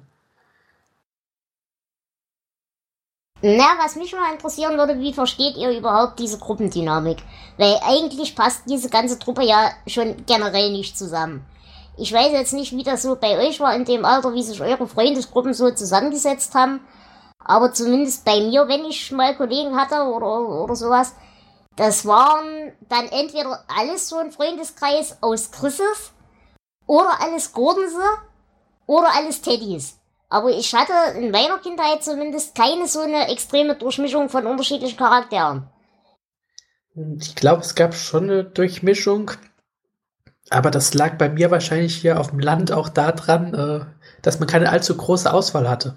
[3.46, 7.18] Na, was mich mal interessieren würde, wie versteht ihr überhaupt diese Gruppendynamik?
[7.58, 11.44] Weil eigentlich passt diese ganze Truppe ja schon generell nicht zusammen.
[11.98, 14.62] Ich weiß jetzt nicht, wie das so bei euch war in dem Alter, wie sich
[14.62, 16.80] eure Freundesgruppen so zusammengesetzt haben.
[17.38, 21.14] Aber zumindest bei mir, wenn ich mal Kollegen hatte oder, oder sowas,
[21.76, 26.14] das waren dann entweder alles so ein Freundeskreis aus Chrises
[26.86, 28.04] oder alles Gordense
[28.86, 29.98] oder alles Teddys.
[30.34, 35.68] Aber ich hatte in meiner Kindheit zumindest keine so eine extreme Durchmischung von unterschiedlichen Charakteren.
[37.20, 39.30] Ich glaube, es gab schon eine Durchmischung,
[40.50, 43.84] aber das lag bei mir wahrscheinlich hier auf dem Land auch daran, äh,
[44.22, 45.96] dass man keine allzu große Auswahl hatte.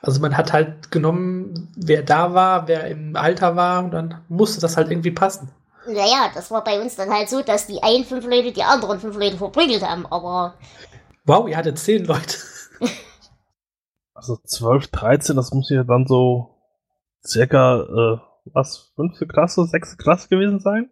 [0.00, 4.58] Also man hat halt genommen, wer da war, wer im Alter war und dann musste
[4.58, 5.50] das halt irgendwie passen.
[5.86, 9.00] Naja, das war bei uns dann halt so, dass die einen fünf Leute die anderen
[9.00, 10.54] fünf Leute verprügelt haben, aber
[11.26, 12.38] Wow, ihr hattet zehn Leute.
[14.26, 16.58] Also 12, 13, das muss ja dann so
[17.24, 18.18] circa, äh,
[18.52, 20.90] was, fünfte Klasse, sechste Klasse gewesen sein?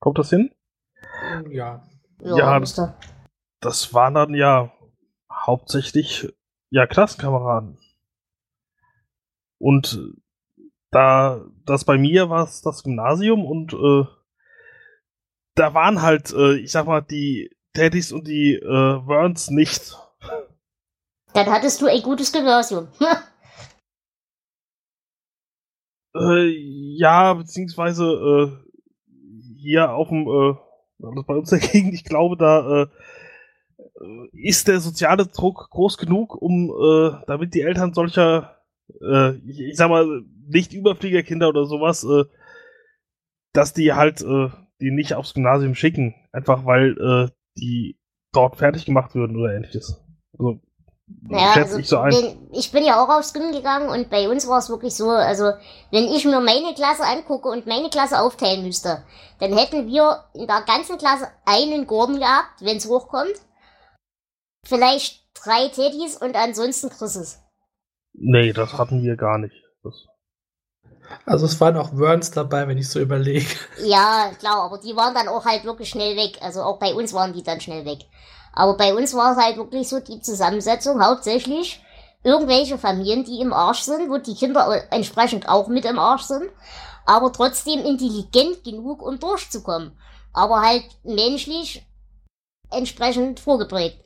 [0.00, 0.50] Kommt das hin?
[1.48, 1.86] Ja.
[2.20, 2.94] ja, Ja, müsste.
[3.60, 4.72] Das waren dann ja
[5.32, 6.34] hauptsächlich,
[6.70, 7.78] ja, Klassenkameraden.
[9.58, 10.00] Und
[10.90, 14.04] da, das bei mir war es das Gymnasium und äh,
[15.54, 18.66] da waren halt, äh, ich sag mal, die Teddys und die äh,
[19.06, 19.96] Werns nicht.
[21.34, 22.88] Dann hattest du ein gutes Gymnasium.
[26.14, 26.50] Äh,
[26.98, 28.50] ja, beziehungsweise äh,
[29.56, 30.54] hier auf dem, äh,
[30.98, 32.86] bei uns der Gegend, ich glaube, da äh,
[34.04, 38.58] äh, ist der soziale Druck groß genug, um, äh, damit die Eltern solcher,
[39.46, 42.06] ich, ich sag mal, nicht Überfliegerkinder oder sowas,
[43.54, 47.98] dass die halt die nicht aufs Gymnasium schicken, einfach weil die
[48.32, 50.04] dort fertig gemacht würden oder ähnliches.
[50.36, 50.60] Also,
[51.06, 52.12] Naja, schätze also ich so ein.
[52.12, 55.10] wenn, ich bin ja auch aufs Gym gegangen und bei uns war es wirklich so,
[55.10, 55.52] also
[55.90, 59.04] wenn ich mir meine Klasse angucke und meine Klasse aufteilen müsste,
[59.40, 63.34] dann hätten wir in der ganzen Klasse einen Gordon gehabt, wenn es hochkommt.
[64.64, 67.40] Vielleicht drei Teddys und ansonsten Chrises.
[68.14, 69.54] Nee, das hatten wir gar nicht.
[69.82, 70.06] Das,
[71.24, 73.46] Also es waren auch Worns dabei, wenn ich so überlege.
[73.84, 76.38] Ja, klar, aber die waren dann auch halt wirklich schnell weg.
[76.40, 78.06] Also auch bei uns waren die dann schnell weg.
[78.52, 81.82] Aber bei uns war es halt wirklich so die Zusammensetzung hauptsächlich
[82.22, 86.50] irgendwelche Familien, die im Arsch sind, wo die Kinder entsprechend auch mit im Arsch sind,
[87.04, 89.92] aber trotzdem intelligent genug, um durchzukommen.
[90.32, 91.84] Aber halt menschlich
[92.70, 93.98] entsprechend vorgeprägt.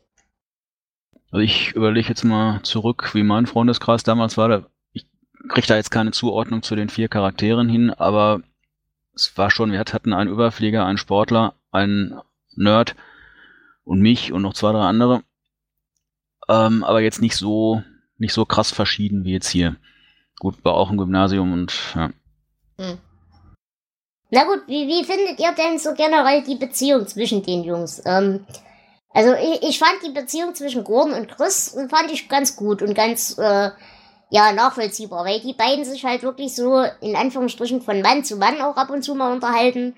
[1.30, 4.66] Also ich überlege jetzt mal zurück, wie mein Freundeskreis damals war.
[4.92, 5.06] Ich
[5.48, 8.40] kriege da jetzt keine Zuordnung zu den vier Charakteren hin, aber
[9.14, 12.20] es war schon, wir hatten einen Überflieger, einen Sportler, einen
[12.54, 12.96] Nerd
[13.86, 15.22] und mich und noch zwei, drei andere.
[16.48, 17.82] Ähm, aber jetzt nicht so,
[18.18, 19.76] nicht so krass verschieden wie jetzt hier.
[20.38, 22.10] Gut, war auch ein Gymnasium und ja.
[24.30, 28.02] Na gut, wie, wie findet ihr denn so generell die Beziehung zwischen den Jungs?
[28.04, 28.44] Ähm,
[29.10, 32.94] also ich, ich fand die Beziehung zwischen Gordon und Chris fand ich ganz gut und
[32.94, 33.70] ganz äh,
[34.30, 38.60] ja nachvollziehbar, weil die beiden sich halt wirklich so in Anführungsstrichen von Mann zu Mann
[38.60, 39.94] auch ab und zu mal unterhalten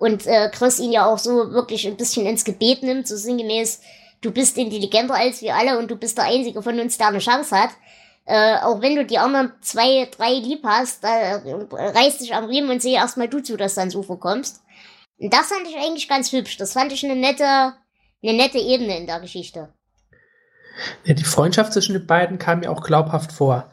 [0.00, 3.82] und äh, Chris ihn ja auch so wirklich ein bisschen ins Gebet nimmt, so sinngemäß,
[4.22, 7.18] du bist intelligenter als wir alle und du bist der Einzige von uns, der eine
[7.18, 7.70] Chance hat.
[8.24, 12.46] Äh, auch wenn du die anderen zwei, drei lieb hast, da äh, reiß dich am
[12.46, 14.62] Riemen und sehe erstmal du zu, dass du ans Ufer kommst.
[15.18, 16.56] Und das fand ich eigentlich ganz hübsch.
[16.56, 19.68] Das fand ich eine nette, eine nette Ebene in der Geschichte.
[21.04, 23.70] Ja, die Freundschaft zwischen den beiden kam mir auch glaubhaft vor.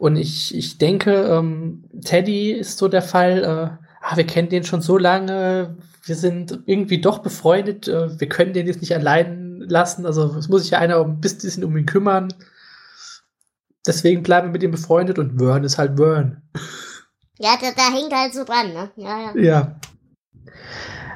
[0.00, 4.64] Und ich, ich denke, ähm, Teddy ist so der Fall, äh, ah, wir kennen den
[4.64, 9.60] schon so lange, wir sind irgendwie doch befreundet, äh, wir können den jetzt nicht allein
[9.60, 12.32] lassen, also es muss sich ja einer ein bisschen um ihn kümmern.
[13.86, 16.42] Deswegen bleiben wir mit ihm befreundet und Vern ist halt Vern.
[17.38, 18.90] Ja, da, da hängt halt so dran, ne?
[18.96, 19.36] Ja, ja.
[19.36, 19.80] Ja.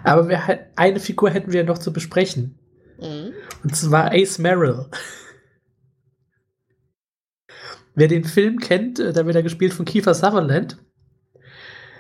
[0.05, 2.59] Aber wir, eine Figur hätten wir noch zu besprechen.
[3.01, 3.33] Mhm.
[3.65, 4.87] Und zwar Ace Merrill.
[7.95, 10.79] Wer den Film kennt, äh, da wird er gespielt von Kiefer Sutherland.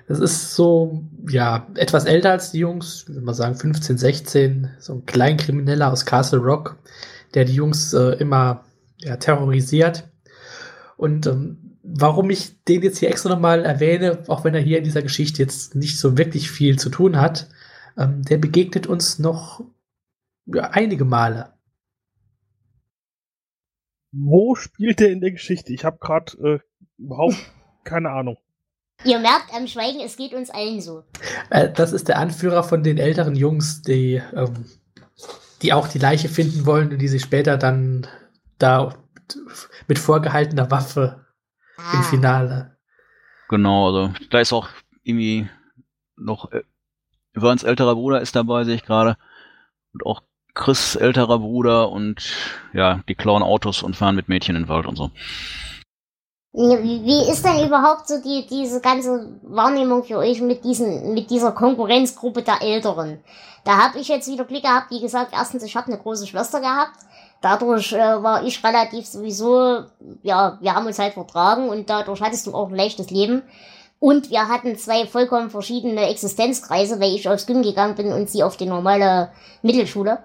[0.09, 4.95] Das ist so, ja, etwas älter als die Jungs, würde man sagen 15, 16, so
[4.95, 6.77] ein Kleinkrimineller aus Castle Rock,
[7.35, 8.65] der die Jungs äh, immer
[8.99, 10.09] ja, terrorisiert.
[10.97, 14.85] Und ähm, warum ich den jetzt hier extra nochmal erwähne, auch wenn er hier in
[14.85, 17.49] dieser Geschichte jetzt nicht so wirklich viel zu tun hat,
[17.97, 19.65] ähm, der begegnet uns noch
[20.47, 21.53] ja, einige Male.
[24.13, 25.73] Wo spielt der in der Geschichte?
[25.73, 26.59] Ich habe gerade äh,
[26.99, 27.37] überhaupt
[27.85, 28.37] keine Ahnung.
[29.05, 31.05] Ihr merkt am Schweigen, es geht uns allen so.
[31.51, 34.67] Äh, das ist der Anführer von den älteren Jungs, die, ähm,
[35.63, 38.07] die auch die Leiche finden wollen und die sich später dann
[38.59, 38.95] da
[39.89, 41.27] mit vorgehaltener Waffe
[41.79, 42.77] im Ah, Finale.
[43.49, 44.69] Genau, also da ist auch
[45.03, 45.49] irgendwie
[46.17, 46.63] noch äh,
[47.35, 49.17] Verns älterer Bruder ist dabei, sehe ich gerade.
[49.93, 50.23] Und auch
[50.55, 52.35] Chris älterer Bruder und
[52.73, 55.11] ja, die klauen Autos und fahren mit Mädchen in den Wald und so.
[56.55, 61.53] Wie ist denn überhaupt so die, diese ganze Wahrnehmung für euch mit diesen, mit dieser
[61.53, 63.21] Konkurrenzgruppe der Älteren?
[63.65, 66.61] Da habe ich jetzt wieder Glück gehabt, wie gesagt, erstens, ich habe eine große Schwester
[66.61, 66.99] gehabt.
[67.41, 69.85] Dadurch äh, war ich relativ sowieso,
[70.23, 73.43] ja, wir haben uns halt vertragen und dadurch hattest du auch ein leichtes Leben.
[73.99, 78.43] Und wir hatten zwei vollkommen verschiedene Existenzkreise, weil ich aufs Gym gegangen bin und sie
[78.43, 79.31] auf die normale
[79.63, 80.19] Mittelschule.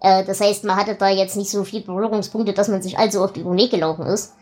[0.00, 3.22] Äh, das heißt, man hatte da jetzt nicht so viele Berührungspunkte, dass man sich allzu
[3.22, 4.34] oft über den Weg gelaufen ist.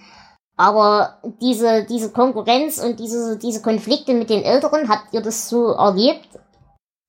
[0.57, 5.73] Aber diese, diese Konkurrenz und diese, diese Konflikte mit den Älteren, habt ihr das so
[5.73, 6.29] erlebt?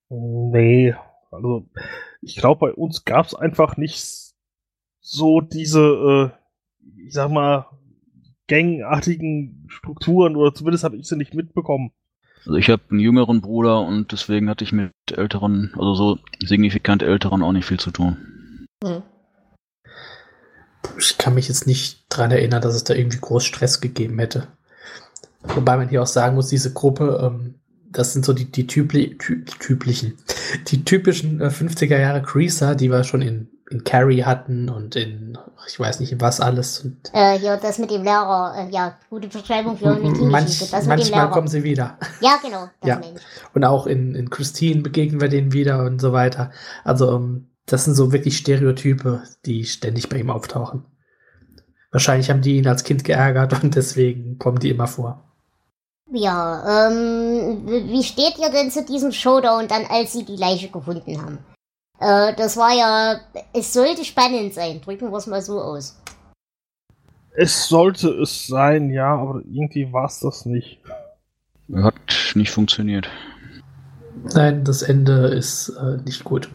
[0.09, 0.95] Nee,
[1.31, 1.65] also
[2.21, 4.33] ich glaube, bei uns gab es einfach nicht
[5.01, 6.29] so diese, äh,
[7.05, 7.67] ich sag mal,
[8.47, 11.91] gangartigen Strukturen oder zumindest habe ich sie nicht mitbekommen.
[12.45, 17.01] Also ich habe einen jüngeren Bruder und deswegen hatte ich mit älteren, also so signifikant
[17.01, 18.67] älteren auch nicht viel zu tun.
[18.83, 19.01] Hm.
[20.97, 24.47] Ich kann mich jetzt nicht dran erinnern, dass es da irgendwie groß Stress gegeben hätte.
[25.43, 27.55] Wobei man hier auch sagen muss, diese Gruppe, ähm,
[27.91, 30.17] das sind so die, die typli ty typlichen,
[30.67, 35.37] die typischen äh, 50er Jahre Creaser, die wir schon in, in Carrie hatten und in,
[35.67, 36.79] ich weiß nicht, in was alles.
[36.79, 40.71] Und Äh, hier, das mit dem Lehrer, äh, ja, gute Beschreibung für eine manch, Das
[40.71, 41.97] mit dem manchmal kommen sie wieder.
[42.21, 43.01] Ja, genau, das Ja.
[43.53, 46.51] Und auch in, in Christine begegnen wir denen wieder und so weiter.
[46.83, 50.85] Also, ähm, das sind so wirklich Stereotype, die ständig bei ihm auftauchen.
[51.91, 55.23] Wahrscheinlich haben die ihn als Kind geärgert und deswegen kommen die immer vor.
[56.11, 61.21] Ja, ähm, wie steht ihr denn zu diesem Showdown dann, als sie die Leiche gefunden
[61.21, 61.39] haben?
[61.99, 63.19] Äh, das war ja,
[63.53, 65.99] es sollte spannend sein, drücken wir es mal so aus.
[67.35, 70.79] Es sollte es sein, ja, aber irgendwie war es das nicht.
[71.73, 71.95] Hat
[72.35, 73.09] nicht funktioniert.
[74.35, 76.49] Nein, das Ende ist äh, nicht gut.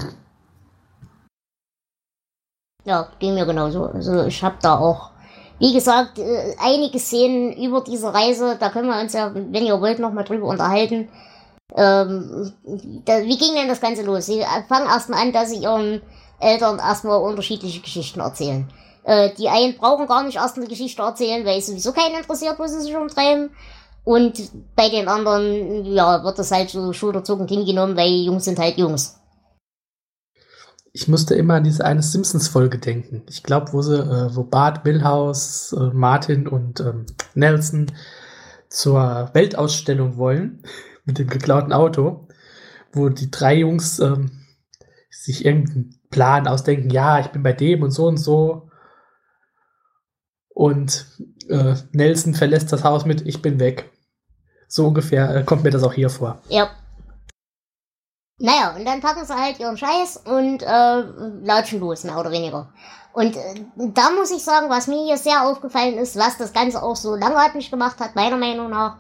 [2.85, 3.85] Ja, ging mir genauso.
[3.85, 5.11] Also ich habe da auch,
[5.59, 9.81] wie gesagt, äh, einige Szenen über diese Reise, da können wir uns ja, wenn ihr
[9.81, 11.09] wollt, nochmal drüber unterhalten.
[11.77, 12.53] Ähm,
[13.05, 14.27] da, wie ging denn das Ganze los?
[14.27, 16.01] Sie fangen erstmal an, dass sie ihren
[16.41, 18.67] Eltern erstmal unterschiedliche Geschichten erzählen.
[19.03, 22.59] Äh, die einen brauchen gar nicht erst eine Geschichte erzählen, weil es sowieso keinen interessiert,
[22.59, 23.51] wo sie sich umtreiben.
[24.05, 24.41] Und
[24.75, 29.18] bei den anderen, ja, wird das halt so schulterzuckend hingenommen, weil Jungs sind halt Jungs.
[30.93, 33.23] Ich musste immer an diese eine Simpsons-Folge denken.
[33.29, 37.93] Ich glaube, wo äh, wo Bart, Milhouse, äh, Martin und ähm, Nelson
[38.69, 40.63] zur Weltausstellung wollen
[41.05, 42.29] mit dem geklauten Auto,
[42.93, 44.47] wo die drei Jungs ähm,
[45.11, 48.71] sich irgendeinen Plan ausdenken, ja, ich bin bei dem und so und so.
[50.49, 51.07] Und
[51.49, 53.91] äh, Nelson verlässt das Haus mit, ich bin weg.
[54.67, 56.43] So ungefähr äh, kommt mir das auch hier vor.
[56.49, 56.71] Ja.
[58.39, 61.01] Naja, und dann packen sie halt ihren Scheiß und äh,
[61.43, 62.73] latschen los, mehr oder weniger.
[63.13, 66.83] Und äh, da muss ich sagen, was mir hier sehr aufgefallen ist, was das Ganze
[66.83, 68.99] auch so langatmig gemacht hat, meiner Meinung nach,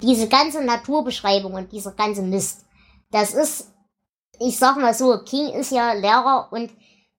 [0.00, 2.64] diese ganze Naturbeschreibung und dieser ganze Mist.
[3.12, 3.68] Das ist,
[4.40, 6.72] ich sag mal so, King ist ja Lehrer und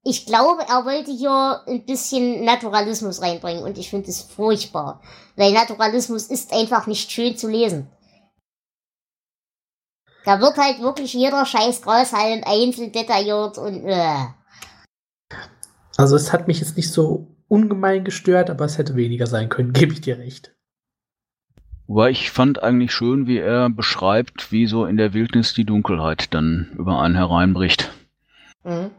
[0.04, 5.02] ich glaube, er wollte hier ein bisschen Naturalismus reinbringen und ich finde es furchtbar.
[5.38, 7.90] Weil Naturalismus ist einfach nicht schön zu lesen.
[10.26, 14.28] Da wird halt wirklich jeder scheiß Grashalm einzeln detailliert und äh.
[15.98, 19.74] Also es hat mich jetzt nicht so ungemein gestört, aber es hätte weniger sein können,
[19.74, 20.56] gebe ich dir recht.
[21.88, 26.34] Wobei ich fand eigentlich schön, wie er beschreibt, wie so in der Wildnis die Dunkelheit
[26.34, 27.92] dann über einen hereinbricht.
[28.64, 28.92] Mhm.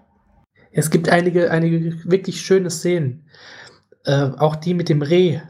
[0.70, 3.28] Es gibt einige, einige wirklich schöne Szenen.
[4.04, 5.40] Äh, auch die mit dem Reh.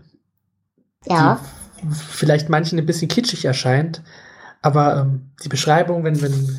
[1.06, 1.40] Ja.
[1.82, 4.02] Die vielleicht manchen ein bisschen kitschig erscheint.
[4.64, 6.58] Aber ähm, die Beschreibung, wenn, wenn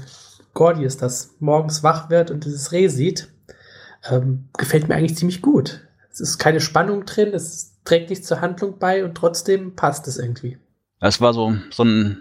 [0.53, 3.29] Gordius das morgens wach wird und dieses Reh sieht,
[4.07, 5.81] ähm, gefällt mir eigentlich ziemlich gut.
[6.11, 10.19] Es ist keine Spannung drin, es trägt nicht zur Handlung bei und trotzdem passt es
[10.19, 10.59] irgendwie.
[10.99, 12.19] Es war so, so ein,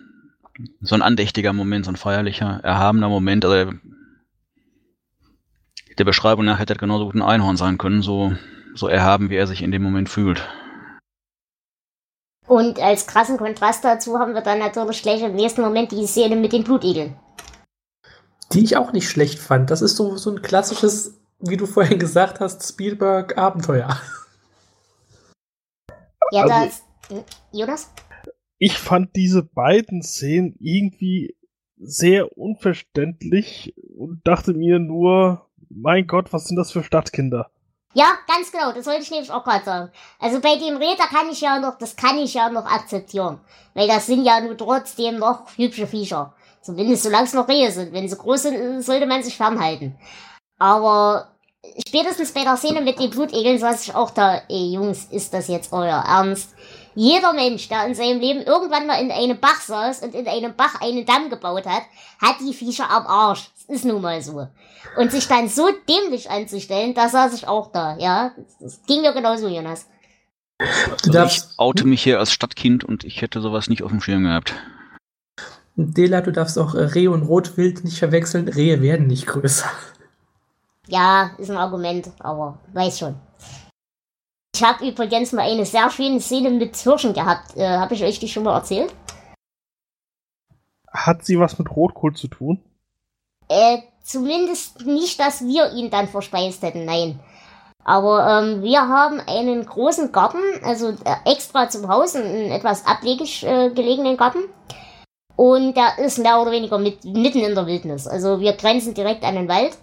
[0.80, 3.44] so ein andächtiger Moment, so ein feierlicher, erhabener Moment.
[3.44, 3.72] Also
[5.98, 8.32] der Beschreibung nach hätte er genauso gut ein Einhorn sein können, so,
[8.74, 10.48] so erhaben, wie er sich in dem Moment fühlt.
[12.46, 16.36] Und als krassen Kontrast dazu haben wir dann natürlich gleich im nächsten Moment die Szene
[16.36, 17.16] mit den Blutigeln.
[18.52, 19.70] Die ich auch nicht schlecht fand.
[19.70, 23.98] Das ist so, so ein klassisches, wie du vorhin gesagt hast, Spielberg-Abenteuer.
[26.30, 26.82] Ja, also, das.
[27.08, 27.90] Hm, Jonas?
[28.58, 31.36] Ich fand diese beiden Szenen irgendwie
[31.76, 37.50] sehr unverständlich und dachte mir nur, mein Gott, was sind das für Stadtkinder?
[37.96, 39.92] Ja, ganz genau, das wollte ich nämlich auch gerade sagen.
[40.18, 43.40] Also bei dem Räder kann ich ja noch, das kann ich ja noch akzeptieren.
[43.72, 46.34] Weil das sind ja nur trotzdem noch hübsche Viecher.
[46.60, 47.92] Zumindest solange es noch Rehe sind.
[47.92, 49.96] Wenn sie groß sind, sollte man sich fernhalten.
[50.58, 51.28] Aber
[51.86, 55.46] spätestens bei der Szene mit den Blutegeln saß ich auch da, ey Jungs, ist das
[55.46, 56.54] jetzt euer Ernst?
[56.96, 60.54] Jeder Mensch, der in seinem Leben irgendwann mal in einem Bach saß und in einem
[60.56, 61.82] Bach einen Damm gebaut hat,
[62.20, 63.50] hat die Viecher am Arsch.
[63.68, 64.46] Ist nun mal so.
[64.96, 68.32] Und sich dann so dämlich anzustellen, da saß ich auch da, ja.
[68.60, 69.88] Das ging mir genauso, Jonas.
[70.58, 74.24] Also ich oute mich hier als Stadtkind und ich hätte sowas nicht auf dem Schirm
[74.24, 74.54] gehabt.
[75.76, 78.48] Dela, du darfst auch äh, Reh und Rotwild nicht verwechseln.
[78.48, 79.68] Rehe werden nicht größer.
[80.86, 83.16] Ja, ist ein Argument, aber weiß schon.
[84.54, 87.56] Ich habe übrigens mal eine sehr schöne Szene mit Hirschen gehabt.
[87.56, 88.94] Äh, habe ich euch die schon mal erzählt?
[90.88, 92.62] Hat sie was mit Rotkohl zu tun?
[93.48, 97.20] Äh, zumindest nicht, dass wir ihn dann verspeist hätten, nein.
[97.84, 103.44] Aber ähm, wir haben einen großen Garten, also äh, extra zum Haus, einen etwas ablegig
[103.44, 104.44] äh, gelegenen Garten.
[105.36, 108.06] Und der ist mehr oder weniger mit, mitten in der Wildnis.
[108.06, 109.76] Also wir grenzen direkt an den Wald.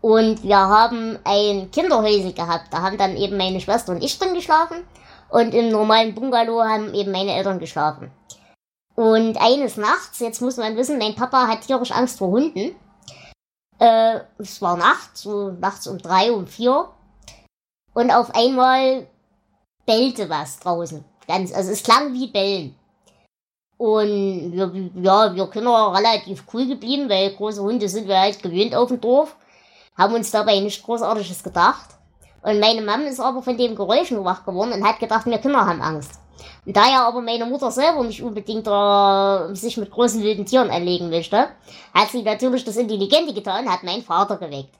[0.00, 2.72] Und wir haben ein Kinderhäuschen gehabt.
[2.72, 4.78] Da haben dann eben meine Schwester und ich drin geschlafen.
[5.28, 8.10] Und im normalen Bungalow haben eben meine Eltern geschlafen.
[9.00, 12.76] Und eines Nachts, jetzt muss man wissen, mein Papa hat tierisch Angst vor Hunden.
[13.78, 16.86] Äh, es war Nacht, so nachts um drei, um vier.
[17.94, 19.06] Und auf einmal
[19.86, 21.02] bellte was draußen.
[21.26, 22.74] Ganz, also es klang wie Bellen.
[23.78, 28.74] Und wir, ja, wir Kinder relativ cool geblieben, weil große Hunde sind wir halt gewöhnt
[28.74, 29.34] auf dem Dorf
[29.96, 31.88] haben uns dabei nichts Großartiges gedacht.
[32.42, 35.38] Und meine Mom ist aber von dem Geräusch nur wach geworden und hat gedacht, wir
[35.38, 36.20] Kinder haben Angst.
[36.66, 41.10] Da ja aber meine Mutter selber nicht unbedingt äh, sich mit großen wilden Tieren anlegen
[41.10, 41.48] möchte,
[41.94, 44.74] hat sie natürlich das Intelligente getan, hat meinen Vater geweckt.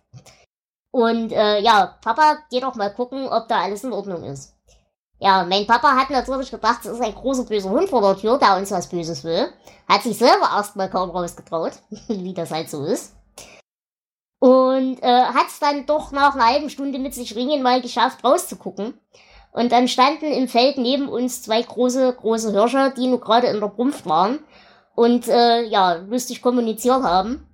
[0.92, 4.54] Und äh, ja, Papa, geh doch mal gucken, ob da alles in Ordnung ist.
[5.22, 8.38] Ja, mein Papa hat natürlich gedacht, es ist ein großer böser Hund vor der Tür,
[8.38, 9.52] der uns was Böses will.
[9.86, 11.72] Hat sich selber erstmal kaum rausgetraut,
[12.08, 13.14] wie das halt so ist.
[14.40, 18.24] Und äh, hat es dann doch nach einer halben Stunde mit sich ringen mal geschafft,
[18.24, 18.98] rauszugucken.
[19.52, 23.60] Und dann standen im Feld neben uns zwei große, große Hirsche, die nur gerade in
[23.60, 24.38] der Brunft waren
[24.94, 27.46] und äh, ja, lustig kommuniziert haben.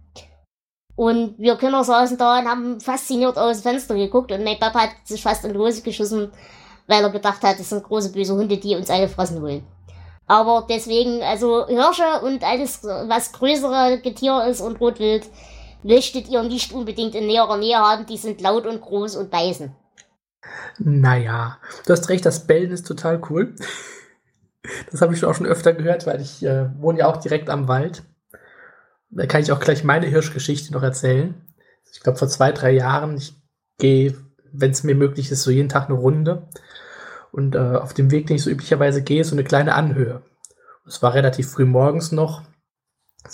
[0.95, 4.81] Und wir Kinder saßen da und haben fasziniert aus dem Fenster geguckt und mein Papa
[4.81, 6.33] hat sich fast in die Hose geschossen,
[6.87, 9.67] weil er gedacht hat, das sind große böse Hunde, die uns alle fressen wollen.
[10.27, 15.29] Aber deswegen, also Hirsche und alles, was größere Getier ist und Rotwild,
[15.83, 19.75] möchtet ihr nicht unbedingt in näherer Nähe haben, die sind laut und groß und beißen.
[20.79, 23.55] Naja, du hast recht, das Bellen ist total cool.
[24.91, 27.69] Das habe ich auch schon öfter gehört, weil ich äh, wohne ja auch direkt am
[27.69, 28.03] Wald.
[29.11, 31.35] Da kann ich auch gleich meine Hirschgeschichte noch erzählen.
[31.93, 33.35] Ich glaube, vor zwei, drei Jahren, ich
[33.79, 34.15] gehe,
[34.53, 36.49] wenn es mir möglich ist, so jeden Tag eine Runde.
[37.33, 40.23] Und äh, auf dem Weg, den ich so üblicherweise gehe, so eine kleine Anhöhe.
[40.87, 42.43] Es war relativ früh morgens noch.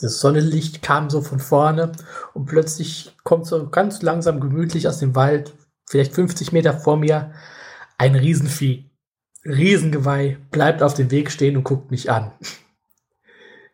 [0.01, 1.93] Das Sonnenlicht kam so von vorne
[2.32, 5.53] und plötzlich kommt so ganz langsam gemütlich aus dem Wald,
[5.93, 7.32] vielleicht 50 Meter vor mir,
[7.99, 8.90] ein Riesenvieh.
[9.45, 12.32] Riesengeweih, bleibt auf dem Weg stehen und guckt mich an.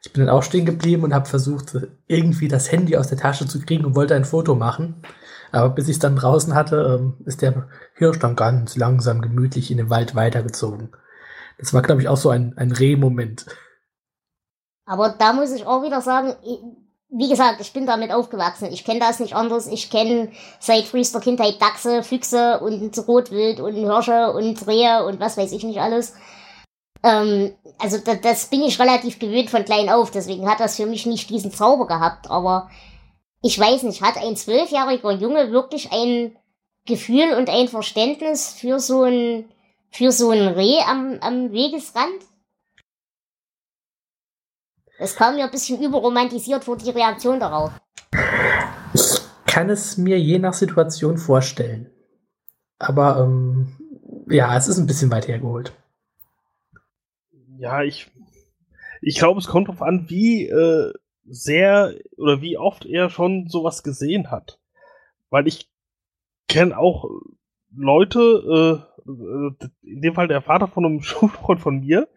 [0.02, 3.46] Ich bin dann auch stehen geblieben und habe versucht, irgendwie das Handy aus der Tasche
[3.46, 5.02] zu kriegen und wollte ein Foto machen.
[5.52, 9.70] Aber bis ich es dann draußen hatte, ähm, ist der Hirsch dann ganz langsam gemütlich
[9.70, 10.90] in den Wald weitergezogen.
[11.58, 13.46] Das war, glaube ich, auch so ein, ein Reh-Moment.
[14.86, 16.34] Aber da muss ich auch wieder sagen,
[17.11, 18.70] wie gesagt, ich bin damit aufgewachsen.
[18.70, 19.66] Ich kenne das nicht anders.
[19.66, 20.30] Ich kenne
[20.61, 25.64] seit frühester Kindheit Dachse, Füchse und Rotwild und Hirsche und Rehe und was weiß ich
[25.64, 26.14] nicht alles.
[27.02, 30.86] Ähm, also da, das bin ich relativ gewöhnt von klein auf, deswegen hat das für
[30.86, 32.30] mich nicht diesen Zauber gehabt.
[32.30, 32.68] Aber
[33.42, 36.36] ich weiß nicht, hat ein zwölfjähriger Junge wirklich ein
[36.84, 39.48] Gefühl und ein Verständnis für so ein,
[39.90, 42.27] für so ein Reh am, am Wegesrand?
[45.01, 47.70] Es kam mir ein bisschen überromantisiert vor die Reaktion darauf.
[48.92, 51.88] Ich kann es mir je nach Situation vorstellen.
[52.80, 53.76] Aber ähm,
[54.28, 55.72] ja, es ist ein bisschen weit hergeholt.
[57.59, 58.11] Ja, ich,
[59.01, 60.92] ich glaube, es kommt darauf an, wie äh,
[61.24, 64.59] sehr oder wie oft er schon sowas gesehen hat.
[65.30, 65.70] Weil ich
[66.49, 67.09] kenne auch
[67.76, 72.09] Leute, äh, äh in dem Fall der Vater von einem Schulfreund von mir,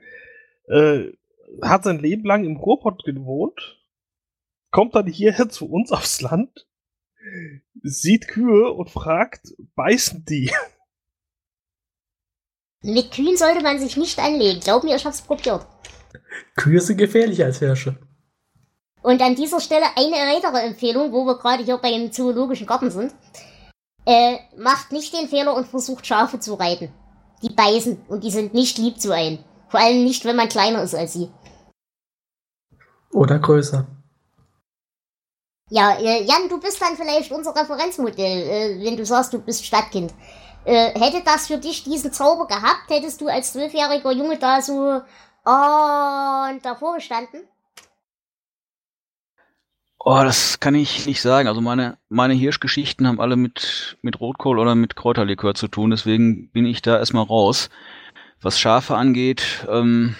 [0.68, 1.12] äh,
[1.62, 3.80] hat sein Leben lang im Ruhrpott gewohnt,
[4.72, 6.68] kommt dann hierher zu uns aufs Land,
[7.84, 10.52] sieht Kühe und fragt, beißen die?
[12.84, 14.60] Mit Kühen sollte man sich nicht anlegen.
[14.60, 15.68] Glaub mir, ich hab's probiert.
[16.56, 18.00] Kühe sind gefährlicher als Hirsche.
[19.04, 23.14] Und an dieser Stelle eine weitere Empfehlung, wo wir gerade hier beim Zoologischen Garten sind.
[24.06, 26.92] Äh, macht nicht den Fehler und versucht Schafe zu reiten.
[27.44, 29.40] Die beißen und die sind nicht lieb zu einem.
[29.70, 31.30] Vor allem nicht, wenn man kleiner ist als sie.
[33.12, 33.86] Oder größer.
[35.70, 39.66] Ja, äh, Jan, du bist dann vielleicht unser Referenzmodell, äh, wenn du sagst, du bist
[39.66, 40.14] Stadtkind.
[40.66, 45.02] Äh, hätte das für dich diesen Zauber gehabt, hättest du als zwölfjähriger Junge da so
[45.44, 47.42] und davor gestanden?
[50.04, 51.48] Oh, das kann ich nicht sagen.
[51.48, 56.50] Also meine, meine Hirschgeschichten haben alle mit, mit Rotkohl oder mit Kräuterlikör zu tun, deswegen
[56.52, 57.70] bin ich da erstmal raus.
[58.42, 60.16] Was Schafe angeht, ähm,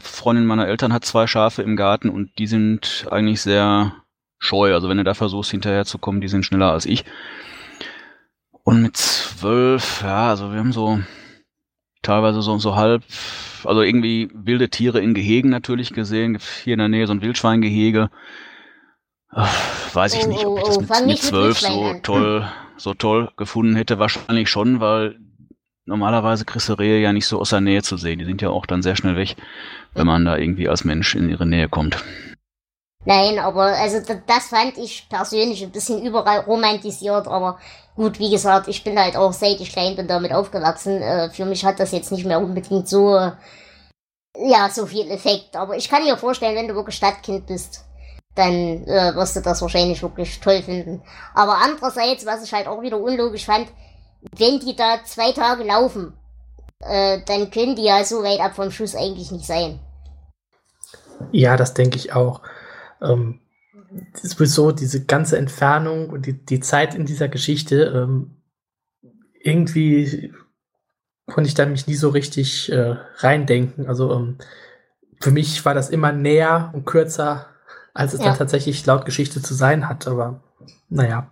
[0.00, 3.94] Freundin meiner Eltern hat zwei Schafe im Garten und die sind eigentlich sehr
[4.38, 4.74] scheu.
[4.74, 7.04] Also wenn du da versuchst, hinterherzukommen, die sind schneller als ich.
[8.64, 11.00] Und mit zwölf, ja, also wir haben so
[12.02, 13.02] teilweise so, so halb,
[13.64, 16.38] also irgendwie wilde Tiere in Gehegen natürlich gesehen.
[16.62, 18.10] Hier in der Nähe so ein Wildschweingehege.
[19.92, 22.94] Weiß ich Oh, nicht, ob ich oh, das oh, mit, mit zwölf so toll, so
[22.94, 23.98] toll gefunden hätte.
[23.98, 25.18] Wahrscheinlich schon, weil
[25.86, 28.18] normalerweise kriegst du Rehe ja nicht so aus der Nähe zu sehen.
[28.18, 29.36] Die sind ja auch dann sehr schnell weg,
[29.94, 32.02] wenn man da irgendwie als Mensch in ihre Nähe kommt.
[33.06, 37.58] Nein, aber also das fand ich persönlich ein bisschen überall romantisiert, aber
[37.96, 41.02] gut, wie gesagt, ich bin halt auch seit ich klein bin damit aufgewachsen.
[41.02, 43.32] Äh, für mich hat das jetzt nicht mehr unbedingt so, äh,
[44.38, 45.54] ja, so viel Effekt.
[45.54, 47.84] Aber ich kann mir vorstellen, wenn du wirklich Stadtkind bist,
[48.34, 51.02] dann äh, wirst du das wahrscheinlich wirklich toll finden.
[51.34, 53.68] Aber andererseits, was ich halt auch wieder unlogisch fand,
[54.36, 56.14] wenn die da zwei Tage laufen,
[56.80, 59.80] äh, dann können die ja so weit ab vom Schuss eigentlich nicht sein.
[61.32, 62.42] Ja, das denke ich auch.
[63.00, 63.40] Ähm,
[64.14, 68.36] sowieso diese ganze Entfernung und die, die Zeit in dieser Geschichte, ähm,
[69.40, 70.32] irgendwie
[71.26, 73.86] konnte ich da mich nie so richtig äh, reindenken.
[73.86, 74.38] Also ähm,
[75.20, 77.46] für mich war das immer näher und kürzer,
[77.94, 78.26] als es Ja.
[78.26, 80.06] dann tatsächlich laut Geschichte zu sein hat.
[80.06, 80.42] Aber
[80.88, 81.30] naja.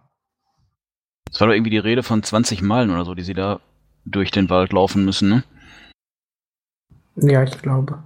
[1.32, 3.60] Es war doch irgendwie die Rede von 20 Meilen oder so, die sie da
[4.04, 5.44] durch den Wald laufen müssen, ne?
[7.16, 8.02] Ja, ich glaube.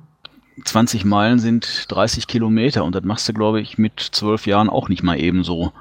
[0.64, 4.88] 20 Meilen sind 30 Kilometer und das machst du, glaube ich, mit zwölf Jahren auch
[4.88, 5.72] nicht mal ebenso.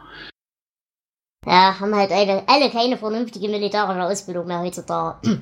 [1.46, 5.42] Ja, haben halt alle, alle keine vernünftige militärische Ausbildung mehr heutzutage.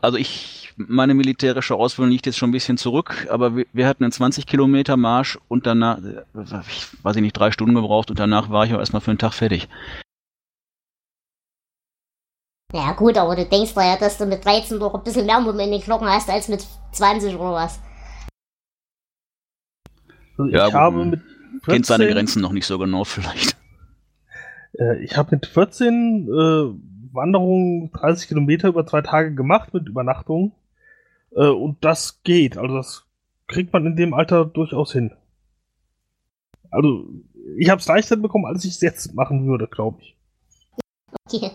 [0.00, 4.04] Also ich, meine militärische Ausbildung liegt jetzt schon ein bisschen zurück, aber wir, wir hatten
[4.04, 6.22] einen 20 Kilometer Marsch und danach, äh,
[6.68, 9.18] ich weiß ich nicht, drei Stunden gebraucht und danach war ich auch erstmal für den
[9.18, 9.68] Tag fertig.
[12.72, 15.40] Ja gut, aber du denkst da ja, dass du mit 13 doch ein bisschen mehr
[15.40, 17.80] Mumm in den Glocken hast als mit 20 oder was.
[20.36, 21.20] Also Ja, ich gut, habe mit
[21.64, 23.56] Kennt seine 14 Grenzen noch nicht so genau vielleicht.
[24.76, 30.50] Äh, ich habe mit 14 äh, Wanderungen 30 Kilometer über zwei Tage gemacht mit Übernachtung.
[31.30, 32.58] Äh, und das geht.
[32.58, 33.04] Also das
[33.46, 35.12] kriegt man in dem Alter durchaus hin.
[36.72, 37.08] Also
[37.56, 40.13] ich habe es leichter bekommen, als ich es jetzt machen würde, glaube ich.
[41.26, 41.50] Okay.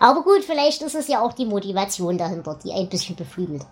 [0.00, 3.66] Aber gut, vielleicht ist es ja auch die Motivation dahinter, die ein bisschen beflügelt.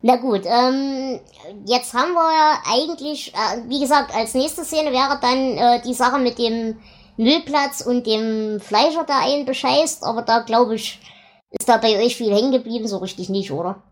[0.00, 1.18] Na gut, ähm,
[1.66, 5.92] jetzt haben wir ja eigentlich, äh, wie gesagt, als nächste Szene wäre dann äh, die
[5.92, 6.78] Sache mit dem
[7.16, 11.00] Müllplatz und dem Fleischer, der einen bescheißt, aber da glaube ich,
[11.50, 13.82] ist da bei euch viel hängen geblieben, so richtig nicht, oder?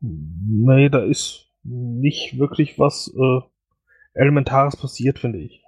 [0.00, 3.40] Nee, da ist nicht wirklich was äh,
[4.14, 5.62] Elementares passiert, finde ich.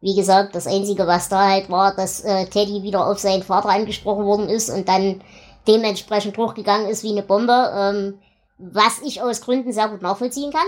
[0.00, 3.70] Wie gesagt, das Einzige, was da halt war, dass äh, Teddy wieder auf seinen Vater
[3.70, 5.22] angesprochen worden ist und dann
[5.66, 8.20] dementsprechend hochgegangen ist wie eine Bombe, ähm,
[8.58, 10.66] was ich aus Gründen sehr gut nachvollziehen kann.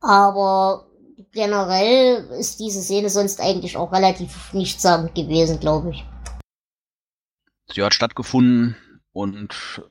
[0.00, 0.86] Aber
[1.32, 6.04] generell ist diese Szene sonst eigentlich auch relativ nichtssagend gewesen, glaube ich.
[7.72, 8.76] Sie hat stattgefunden
[9.12, 9.82] und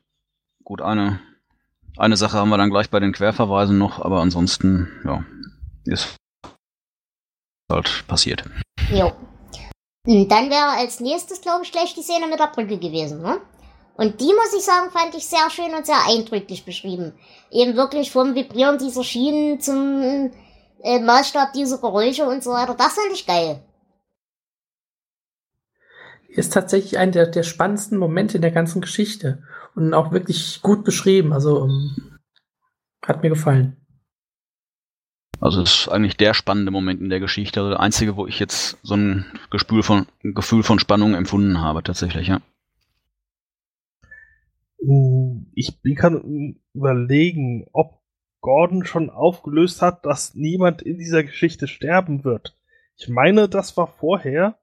[0.64, 1.20] gut, eine,
[1.98, 5.24] eine Sache haben wir dann gleich bei den Querverweisen noch, aber ansonsten, ja,
[5.86, 6.16] ist
[7.72, 8.44] halt passiert.
[8.92, 9.14] Jo.
[10.06, 13.40] Und dann wäre als nächstes, glaube ich, gleich die Szene mit der Brücke gewesen, ne?
[13.96, 17.14] Und die, muss ich sagen, fand ich sehr schön und sehr eindrücklich beschrieben.
[17.52, 20.32] Eben wirklich vom Vibrieren dieser Schienen zum
[20.82, 22.74] äh, Maßstab dieser Geräusche und so weiter.
[22.74, 23.62] Das fand ich geil.
[26.30, 29.44] Ist tatsächlich einer der, der spannendsten Momente in der ganzen Geschichte.
[29.76, 31.34] Und auch wirklich gut beschrieben.
[31.34, 32.20] Also, um, ähm,
[33.04, 33.78] hat mir gefallen.
[35.40, 38.38] Also es ist eigentlich der spannende Moment in der Geschichte, also der einzige, wo ich
[38.40, 42.42] jetzt so ein Gefühl von, ein Gefühl von Spannung empfunden habe, tatsächlich, ja.
[45.56, 48.02] Ich kann überlegen, ob
[48.42, 52.56] Gordon schon aufgelöst hat, dass niemand in dieser Geschichte sterben wird.
[52.98, 54.60] Ich meine, das war vorher.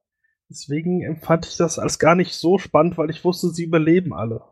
[0.48, 4.42] Deswegen empfand ich das als gar nicht so spannend, weil ich wusste, sie überleben alle.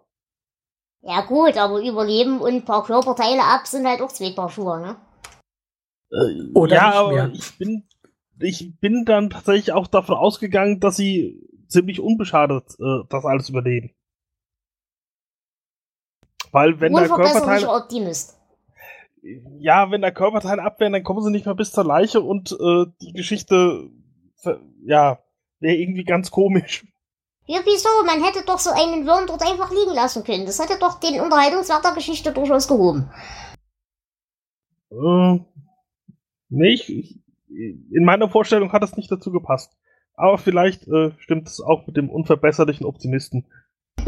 [1.07, 4.81] Ja gut, aber überleben und ein paar Körperteile ab sind halt auch zwei Paar Schuhe,
[4.81, 4.97] ne?
[6.11, 7.85] Äh, Oder ja, aber ich bin,
[8.41, 13.95] ich bin dann tatsächlich auch davon ausgegangen, dass sie ziemlich unbeschadet äh, das alles überleben.
[16.51, 17.67] Weil wenn der Körperteil.
[17.67, 18.41] Optimist.
[19.59, 22.87] Ja, wenn der Körperteil abwehren, dann kommen sie nicht mehr bis zur Leiche und äh,
[23.01, 23.91] die Geschichte,
[24.85, 25.21] ja,
[25.61, 26.85] wäre irgendwie ganz komisch.
[27.47, 27.89] Ja, wieso?
[28.05, 30.47] Man hätte doch so einen Wurm dort einfach liegen lassen können.
[30.47, 33.11] Das hätte doch den Unterhaltungswert der Geschichte durchaus gehoben.
[34.91, 35.39] Äh,
[36.49, 39.77] nee, ich, in meiner Vorstellung hat das nicht dazu gepasst.
[40.15, 43.47] Aber vielleicht äh, stimmt es auch mit dem unverbesserlichen Optimisten.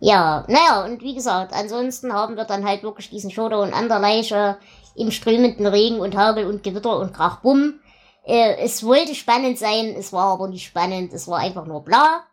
[0.00, 4.00] Ja, naja, und wie gesagt, ansonsten haben wir dann halt wirklich diesen Showdown an der
[4.00, 4.58] Leiche
[4.96, 7.80] im strömenden Regen und Hagel und Gewitter und Krachbumm.
[8.24, 12.24] Äh, es wollte spannend sein, es war aber nicht spannend, es war einfach nur bla.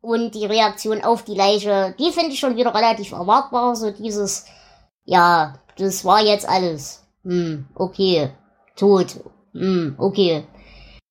[0.00, 4.46] Und die Reaktion auf die Leiche, die finde ich schon wieder relativ erwartbar, so dieses,
[5.04, 7.04] ja, das war jetzt alles.
[7.22, 8.30] Hm, okay.
[8.76, 9.20] Tot.
[9.52, 10.46] Hm, okay.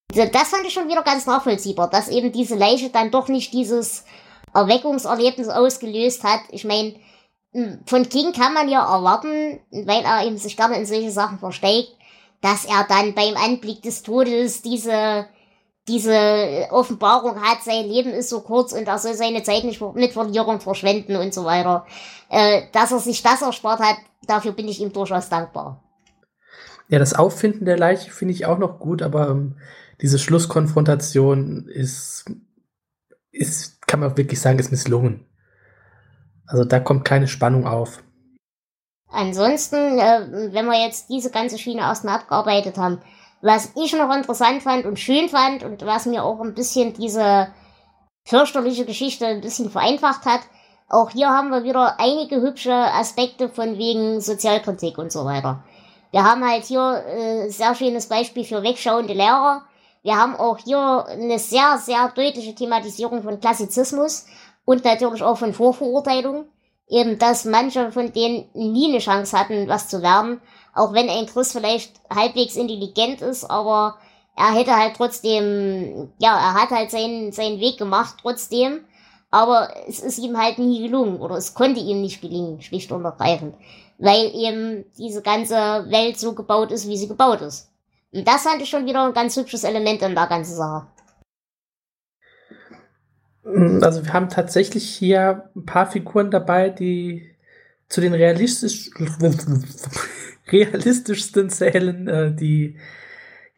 [0.08, 4.06] Das fand ich schon wieder ganz nachvollziehbar, dass eben diese Leiche dann doch nicht dieses,
[4.54, 6.42] Erweckungserlebnis ausgelöst hat.
[6.50, 6.96] Ich meine,
[7.86, 11.96] von King kann man ja erwarten, weil er eben sich gerne in solche Sachen versteckt,
[12.42, 15.26] dass er dann beim Anblick des Todes diese,
[15.88, 20.14] diese Offenbarung hat, sein Leben ist so kurz und er soll seine Zeit nicht mit
[20.14, 21.86] Verlierung verschwenden und so weiter.
[22.30, 25.84] Äh, dass er sich das erspart hat, dafür bin ich ihm durchaus dankbar.
[26.88, 29.58] Ja, das Auffinden der Leiche finde ich auch noch gut, aber ähm,
[30.02, 32.26] diese Schlusskonfrontation ist
[33.32, 35.26] ist, kann man wirklich sagen, ist misslungen.
[36.46, 38.04] Also da kommt keine Spannung auf.
[39.12, 43.02] Ansonsten, äh, wenn wir jetzt diese ganze Schiene erstmal abgearbeitet haben,
[43.42, 47.48] was ich noch interessant fand und schön fand und was mir auch ein bisschen diese
[48.26, 50.42] fürchterliche Geschichte ein bisschen vereinfacht hat,
[50.90, 55.64] auch hier haben wir wieder einige hübsche Aspekte von wegen Sozialkritik und so weiter.
[56.12, 59.64] Wir haben halt hier äh, sehr schönes Beispiel für wegschauende Lehrer,
[60.02, 64.26] wir haben auch hier eine sehr, sehr deutliche Thematisierung von Klassizismus
[64.64, 66.46] und natürlich auch von Vorverurteilung.
[66.90, 70.42] Eben, dass manche von denen nie eine Chance hatten, was zu werden.
[70.74, 73.98] Auch wenn ein Chris vielleicht halbwegs intelligent ist, aber
[74.36, 78.86] er hätte halt trotzdem, ja, er hat halt seinen, seinen Weg gemacht trotzdem.
[79.32, 83.06] Aber es ist ihm halt nie gelungen oder es konnte ihm nicht gelingen, schlicht und
[83.06, 83.54] ergreifend.
[84.00, 85.56] Weil eben diese ganze
[85.90, 87.70] Welt so gebaut ist, wie sie gebaut ist.
[88.12, 90.88] Und das ich schon wieder ein ganz hübsches Element in der ganzen Sache.
[93.54, 97.36] Mm, also wir haben tatsächlich hier ein paar Figuren dabei, die
[97.88, 98.92] zu den realistisch
[100.52, 102.78] realistischsten zählen, äh, die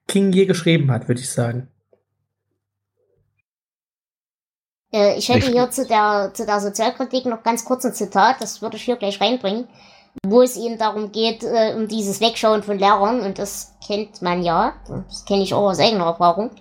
[0.07, 1.67] King je geschrieben hat, würde ich sagen.
[4.93, 8.61] Äh, ich hätte hier zu der, zu der Sozialkritik noch ganz kurz ein Zitat, das
[8.61, 9.67] würde ich hier gleich reinbringen
[10.25, 14.43] wo es ihnen darum geht, äh, um dieses Wegschauen von Lehrern, und das kennt man
[14.43, 16.51] ja, das kenne ich auch aus eigener Erfahrung.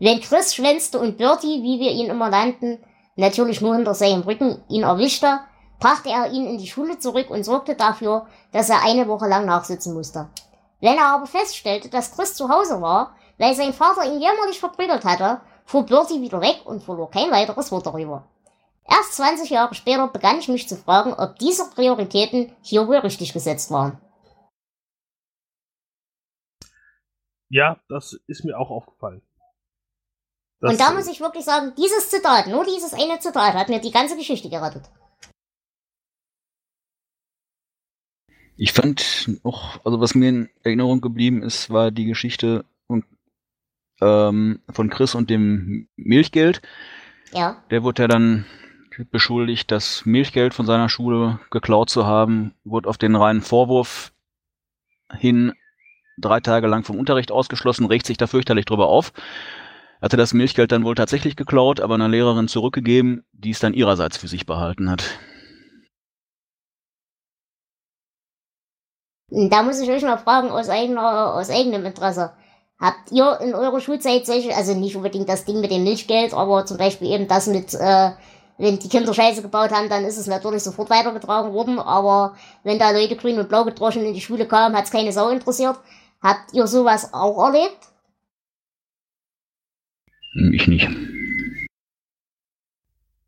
[0.00, 2.82] Wenn Chris schwänzte und Bertie, wie wir ihn immer nannten,
[3.14, 5.38] natürlich nur hinter seinem Rücken ihn erwischte,
[5.78, 9.46] brachte er ihn in die Schule zurück und sorgte dafür, dass er eine Woche lang
[9.46, 10.28] nachsitzen musste.
[10.80, 15.04] Wenn er aber feststellte, dass Chris zu Hause war, weil sein Vater ihn jämmerlich verprügelt
[15.04, 18.26] hatte, fuhr Bertie wieder weg und verlor kein weiteres Wort darüber.
[18.86, 23.32] Erst 20 Jahre später begann ich mich zu fragen, ob diese Prioritäten hier wohl richtig
[23.32, 23.98] gesetzt waren.
[27.48, 29.22] Ja, das ist mir auch aufgefallen.
[30.64, 33.80] Das und da muss ich wirklich sagen, dieses Zitat, nur dieses eine Zitat, hat mir
[33.80, 34.88] die ganze Geschichte gerettet.
[38.56, 43.04] Ich fand auch, also was mir in Erinnerung geblieben ist, war die Geschichte von,
[44.00, 46.62] ähm, von Chris und dem Milchgeld.
[47.32, 47.62] Ja.
[47.70, 48.46] Der wurde ja dann
[49.10, 54.14] beschuldigt, das Milchgeld von seiner Schule geklaut zu haben, wurde auf den reinen Vorwurf
[55.12, 55.52] hin
[56.16, 59.12] drei Tage lang vom Unterricht ausgeschlossen, regt sich da fürchterlich drüber auf.
[60.04, 64.18] Hatte das Milchgeld dann wohl tatsächlich geklaut, aber einer Lehrerin zurückgegeben, die es dann ihrerseits
[64.18, 65.02] für sich behalten hat.
[69.30, 72.34] Da muss ich euch mal fragen, aus, eigener, aus eigenem Interesse.
[72.78, 76.66] Habt ihr in eurer Schulzeit solche, also nicht unbedingt das Ding mit dem Milchgeld, aber
[76.66, 78.10] zum Beispiel eben das mit, äh,
[78.58, 82.78] wenn die Kinder Scheiße gebaut haben, dann ist es natürlich sofort weitergetragen worden, aber wenn
[82.78, 85.78] da Leute grün und blau gedroschen in die Schule kamen, hat es keine Sau interessiert.
[86.20, 87.93] Habt ihr sowas auch erlebt?
[90.34, 90.88] Ich nicht.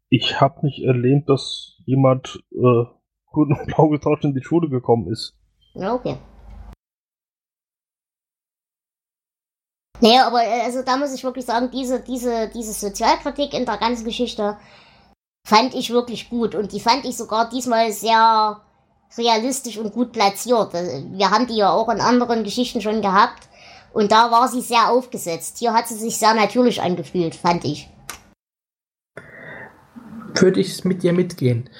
[0.08, 2.84] Ich habe nicht erlebt, dass jemand äh,
[3.26, 5.34] grün und blau getauscht in die Schule gekommen ist.
[5.74, 6.16] Ja, okay.
[10.00, 13.78] Naja, aber äh, also da muss ich wirklich sagen, diese, diese, diese Sozialkritik in der
[13.78, 14.56] ganzen Geschichte
[15.46, 16.54] fand ich wirklich gut.
[16.54, 18.60] Und die fand ich sogar diesmal sehr
[19.16, 20.74] realistisch und gut platziert.
[20.74, 23.48] Äh, wir haben die ja auch in anderen Geschichten schon gehabt.
[23.92, 25.58] Und da war sie sehr aufgesetzt.
[25.58, 27.88] Hier hat sie sich sehr natürlich angefühlt, fand ich.
[30.34, 31.70] Würde ich mit dir mitgehen.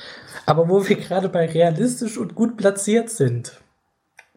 [0.46, 3.60] Aber wo wir gerade bei realistisch und gut platziert sind.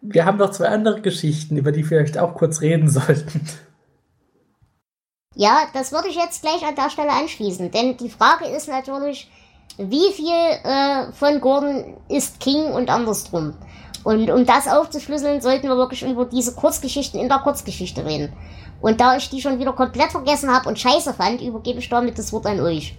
[0.01, 3.47] Wir haben noch zwei andere Geschichten, über die wir vielleicht auch kurz reden sollten.
[5.35, 7.71] Ja, das würde ich jetzt gleich an der Stelle anschließen.
[7.71, 9.29] Denn die Frage ist natürlich,
[9.77, 13.53] wie viel äh, von Gordon ist King und andersrum.
[14.09, 18.33] Und um das aufzuschlüsseln, sollten wir wirklich über diese Kurzgeschichten in der Kurzgeschichte reden.
[18.81, 22.17] Und da ich die schon wieder komplett vergessen habe und scheiße fand, übergebe ich damit
[22.17, 22.97] das Wort an euch.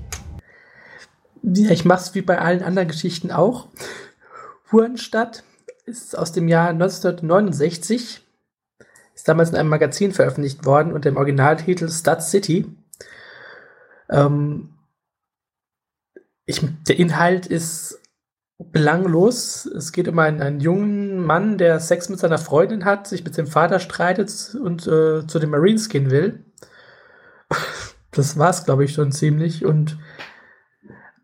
[1.43, 3.67] Ja, ich mach's wie bei allen anderen Geschichten auch.
[4.71, 5.43] Hurenstadt
[5.85, 8.21] ist aus dem Jahr 1969.
[9.13, 12.67] Ist damals in einem Magazin veröffentlicht worden unter dem Originaltitel Stud City.
[14.09, 14.75] Ähm,
[16.47, 18.00] ich, der Inhalt ist
[18.73, 19.67] belanglos.
[19.67, 23.35] Es geht um einen, einen, jungen Mann, der Sex mit seiner Freundin hat, sich mit
[23.35, 26.45] seinem Vater streitet und äh, zu den Marines gehen will.
[28.13, 29.65] Das war's, glaube ich, schon ziemlich.
[29.65, 29.97] Und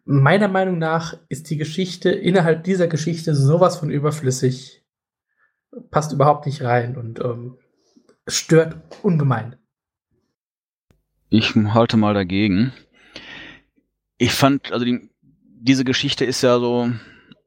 [0.04, 4.84] meiner Meinung nach ist die Geschichte innerhalb dieser Geschichte sowas von überflüssig.
[5.90, 7.58] Passt überhaupt nicht rein und ähm,
[8.28, 9.56] stört ungemein.
[11.28, 12.72] Ich halte mal dagegen.
[14.16, 15.10] Ich fand, also die,
[15.58, 16.92] diese Geschichte ist ja so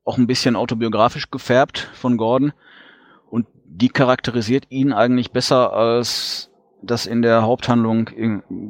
[0.04, 2.54] auch ein bisschen autobiografisch gefärbt von Gordon
[3.30, 6.50] und die charakterisiert ihn eigentlich besser, als
[6.82, 8.10] das in der Haupthandlung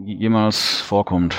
[0.05, 1.36] jemals vorkommt.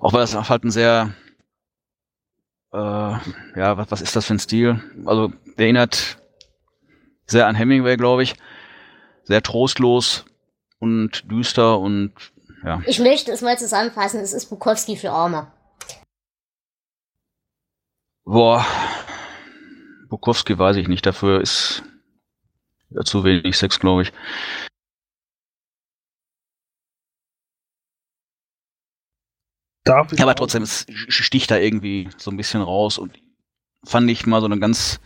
[0.00, 1.14] Auch weil das halt ein sehr,
[2.72, 4.82] äh, ja, was, was ist das für ein Stil?
[5.04, 6.18] Also, erinnert
[7.26, 8.34] sehr an Hemingway, glaube ich.
[9.24, 10.24] Sehr trostlos
[10.78, 12.12] und düster und
[12.64, 12.80] ja.
[12.86, 15.48] Ich möchte es mal zusammenfassen, es ist Bukowski für Arme.
[18.28, 18.66] Boah,
[20.08, 21.84] Bukowski weiß ich nicht, dafür ist
[22.90, 24.12] ja, zu wenig Sex, glaube ich.
[29.84, 30.34] Darf ich Aber auch?
[30.34, 33.16] trotzdem, es sticht da irgendwie so ein bisschen raus und
[33.84, 35.00] fand ich mal so eine ganz,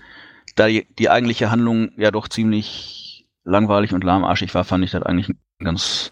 [0.56, 5.02] da die, die eigentliche Handlung ja doch ziemlich langweilig und lahmarschig war, fand ich das
[5.02, 6.10] eigentlich eine ganz,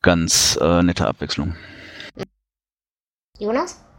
[0.00, 1.54] ganz äh, nette Abwechslung.
[3.38, 3.91] Jonas?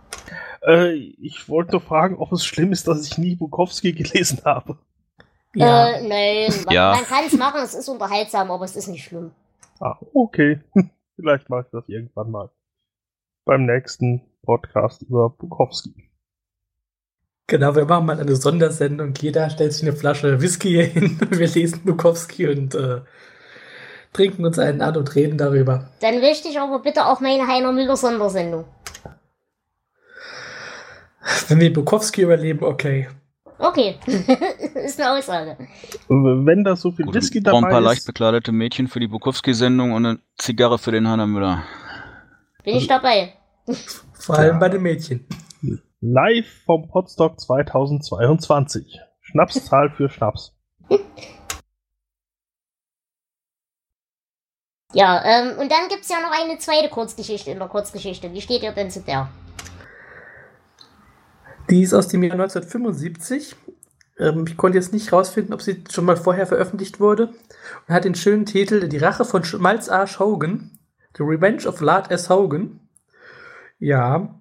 [0.66, 4.78] Äh, ich wollte nur fragen, ob es schlimm ist, dass ich nie Bukowski gelesen habe.
[5.56, 5.92] Ja.
[5.92, 6.92] Äh, nein, man, ja.
[6.96, 9.32] man kann es machen, es ist unterhaltsam, aber es ist nicht schlimm.
[9.80, 10.62] Ah, okay.
[11.16, 12.50] Vielleicht mache ich das irgendwann mal
[13.46, 16.10] beim nächsten Podcast über Bukowski.
[17.48, 19.14] Genau, wir machen mal eine Sondersendung.
[19.20, 21.20] Jeder stellt sich eine Flasche Whisky hin.
[21.30, 23.02] Wir lesen Bukowski und äh,
[24.14, 25.90] trinken uns einen an und reden darüber.
[26.00, 28.64] Dann möchte ich aber bitte auch meine Heiner Müller Sondersendung.
[31.48, 33.08] Wenn wir Bukowski überleben, okay.
[33.60, 33.96] Okay,
[34.76, 35.58] ist eine Aussage.
[36.10, 37.64] Wenn da so viel Gut, Whisky dabei ist.
[37.64, 41.64] ein paar leicht bekleidete Mädchen für die Bukowski-Sendung und eine Zigarre für den Heiner Müller.
[42.64, 43.34] Bin ich dabei.
[44.14, 44.60] Vor allem ja.
[44.60, 45.26] bei den Mädchen.
[46.02, 49.00] Live vom Podstock 2022.
[49.22, 50.54] Schnapszahl für Schnaps.
[54.94, 58.32] Ja, ähm, und dann gibt es ja noch eine zweite Kurzgeschichte in der Kurzgeschichte.
[58.34, 59.30] Wie steht ihr denn zu der?
[61.70, 63.56] Die ist aus dem Jahr 1975.
[64.20, 67.30] Ähm, ich konnte jetzt nicht rausfinden, ob sie schon mal vorher veröffentlicht wurde.
[67.88, 70.78] Und hat den schönen Titel Die Rache von Schmalzarsch Hogan.
[71.16, 72.30] The Revenge of Lard S.
[72.30, 72.80] Hogan.
[73.80, 74.40] Ja.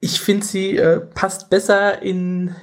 [0.00, 2.54] ich finde, sie äh, passt besser in,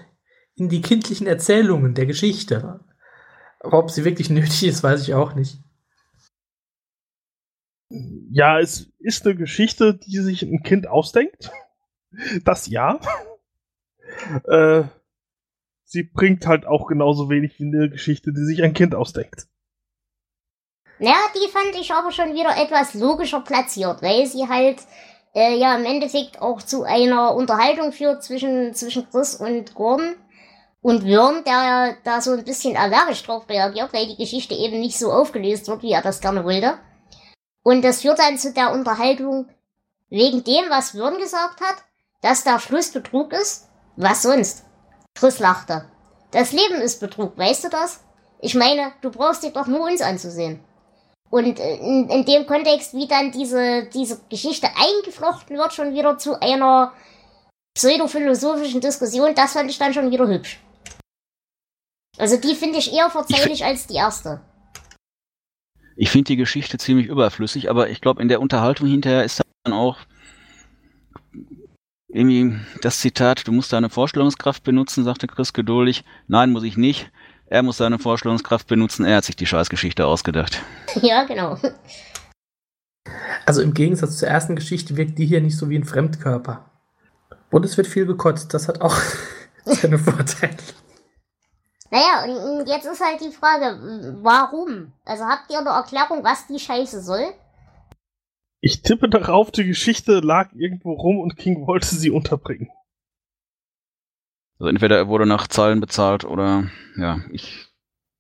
[0.56, 2.82] in die kindlichen Erzählungen der Geschichte.
[3.60, 5.60] Ob sie wirklich nötig ist, weiß ich auch nicht.
[8.32, 11.52] Ja, es ist eine Geschichte, die sich ein Kind ausdenkt.
[12.44, 13.00] Das ja.
[14.48, 14.84] Äh,
[15.84, 19.48] sie bringt halt auch genauso wenig wie eine Geschichte, die sich ein Kind ausdenkt.
[21.00, 24.80] Ja, die fand ich aber schon wieder etwas logischer platziert, weil sie halt
[25.34, 30.16] äh, ja im Endeffekt auch zu einer Unterhaltung führt zwischen, zwischen Chris und Gordon
[30.82, 34.98] und Würm, der da so ein bisschen allergisch drauf reagiert, weil die Geschichte eben nicht
[34.98, 36.78] so aufgelöst wird, wie er das gerne wollte.
[37.64, 39.48] Und das führt dann zu der Unterhaltung
[40.10, 41.78] wegen dem, was Würm gesagt hat,
[42.22, 43.70] dass der Schluss Betrug ist.
[43.96, 44.66] Was sonst?
[45.16, 45.86] Chris lachte.
[46.32, 48.04] Das Leben ist Betrug, weißt du das?
[48.40, 50.60] Ich meine, du brauchst dir doch nur uns anzusehen.
[51.30, 56.18] Und äh, in, in dem Kontext, wie dann diese, diese Geschichte eingeflochten wird, schon wieder
[56.18, 56.94] zu einer
[57.74, 60.60] pseudophilosophischen Diskussion, das fand ich dann schon wieder hübsch.
[62.18, 64.42] Also die finde ich eher verzeihlich als die erste.
[65.96, 69.74] Ich finde die Geschichte ziemlich überflüssig, aber ich glaube, in der Unterhaltung hinterher ist dann
[69.74, 69.98] auch
[72.14, 76.04] irgendwie das Zitat, du musst deine Vorstellungskraft benutzen, sagte Chris geduldig.
[76.28, 77.12] Nein, muss ich nicht.
[77.46, 80.62] Er muss seine Vorstellungskraft benutzen, er hat sich die Scheißgeschichte ausgedacht.
[81.02, 81.58] Ja, genau.
[83.46, 86.70] Also im Gegensatz zur ersten Geschichte wirkt die hier nicht so wie ein Fremdkörper.
[87.50, 88.96] Und es wird viel gekotzt, das hat auch
[89.66, 90.56] seine Vorteile.
[91.90, 94.94] Naja, und jetzt ist halt die Frage, warum?
[95.04, 97.34] Also habt ihr eine Erklärung, was die Scheiße soll?
[98.62, 102.70] Ich tippe darauf, die Geschichte lag irgendwo rum und King wollte sie unterbringen.
[104.60, 107.68] Also entweder er wurde nach Zahlen bezahlt oder ja, ich,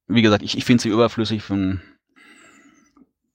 [0.08, 1.82] wie gesagt, ich, ich finde sie überflüssig von,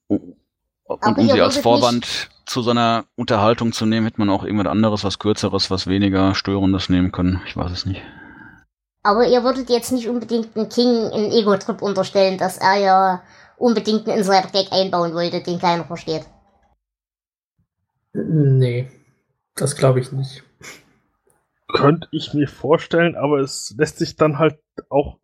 [0.09, 4.67] und um sie als Vorwand zu so einer Unterhaltung zu nehmen, hätte man auch irgendwas
[4.67, 7.41] anderes, was kürzeres, was weniger störendes nehmen können.
[7.47, 8.01] Ich weiß es nicht.
[9.03, 13.21] Aber ihr würdet jetzt nicht unbedingt einen King einen Ego-Trip unterstellen, dass er ja
[13.55, 16.25] unbedingt einen Insider-Gag einbauen wollte, den keiner versteht.
[18.25, 18.89] Nee,
[19.55, 20.43] das glaube ich nicht.
[21.67, 24.59] Könnte ich mir vorstellen, aber es lässt sich dann halt
[24.89, 25.19] auch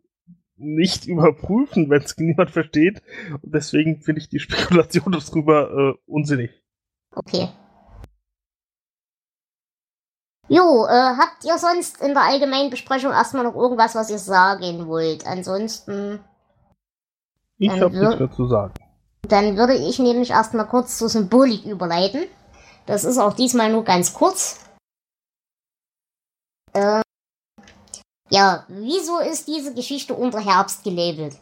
[0.56, 3.02] nicht überprüfen, wenn es niemand versteht.
[3.42, 6.50] Und deswegen finde ich die Spekulation darüber äh, unsinnig.
[7.14, 7.48] Okay.
[10.48, 14.86] Jo, äh, habt ihr sonst in der allgemeinen Besprechung erstmal noch irgendwas, was ihr sagen
[14.86, 15.26] wollt?
[15.26, 16.20] Ansonsten.
[17.56, 18.74] Ich habe nichts mehr zu sagen.
[19.22, 22.26] Dann würde ich nämlich erstmal kurz zur Symbolik überleiten.
[22.86, 24.60] Das ist auch diesmal nur ganz kurz.
[26.72, 27.02] Äh,
[28.30, 31.36] ja, wieso ist diese Geschichte unter Herbst gelabelt?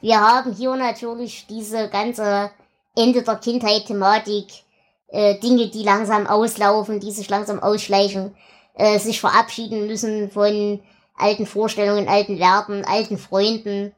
[0.00, 2.50] Wir haben hier natürlich diese ganze
[2.96, 4.64] Ende der Kindheit-Thematik,
[5.08, 8.34] äh, Dinge, die langsam auslaufen, die sich langsam ausschleichen,
[8.74, 10.80] äh, sich verabschieden müssen von
[11.16, 13.94] alten Vorstellungen, alten Werten, alten Freunden,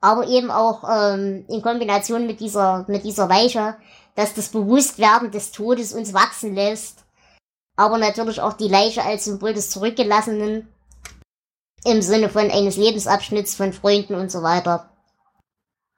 [0.00, 3.76] aber eben auch ähm, in Kombination mit dieser, mit dieser Weiche,
[4.14, 7.04] dass das Bewusstwerden des Todes uns wachsen lässt,
[7.76, 10.68] aber natürlich auch die Leiche als Symbol des Zurückgelassenen
[11.84, 14.90] im Sinne von eines Lebensabschnitts von Freunden und so weiter.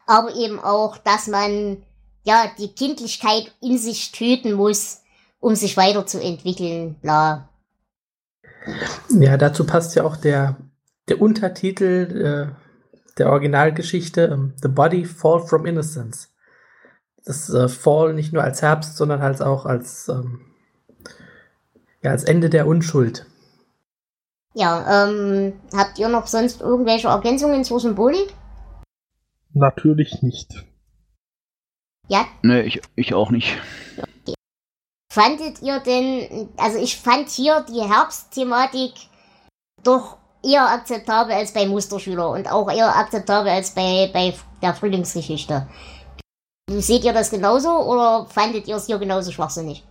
[0.07, 1.83] Aber eben auch, dass man
[2.25, 5.03] ja die Kindlichkeit in sich töten muss,
[5.41, 7.49] um sich weiterzuentwickeln, bla.
[9.11, 10.57] Ja, dazu passt ja auch der,
[11.09, 12.65] der Untertitel äh,
[13.19, 16.34] der Originalgeschichte, um, The Body Fall from Innocence.
[17.25, 20.41] Das äh, Fall nicht nur als Herbst, sondern halt auch als ähm,
[22.03, 23.27] ja, als Ende der Unschuld.
[24.55, 28.33] Ja, ähm, habt ihr noch sonst irgendwelche Ergänzungen zur Symbolik?
[29.53, 30.65] Natürlich nicht.
[32.09, 32.27] Ja?
[32.43, 33.57] Nee, ich, ich auch nicht.
[33.97, 34.35] Okay.
[35.11, 38.93] Fandet ihr denn, also ich fand hier die Herbstthematik
[39.83, 45.67] doch eher akzeptabel als bei Musterschüler und auch eher akzeptabel als bei, bei der Frühlingsgeschichte.
[46.69, 49.85] Seht ihr das genauso oder fandet ihr es hier genauso schwachsinnig?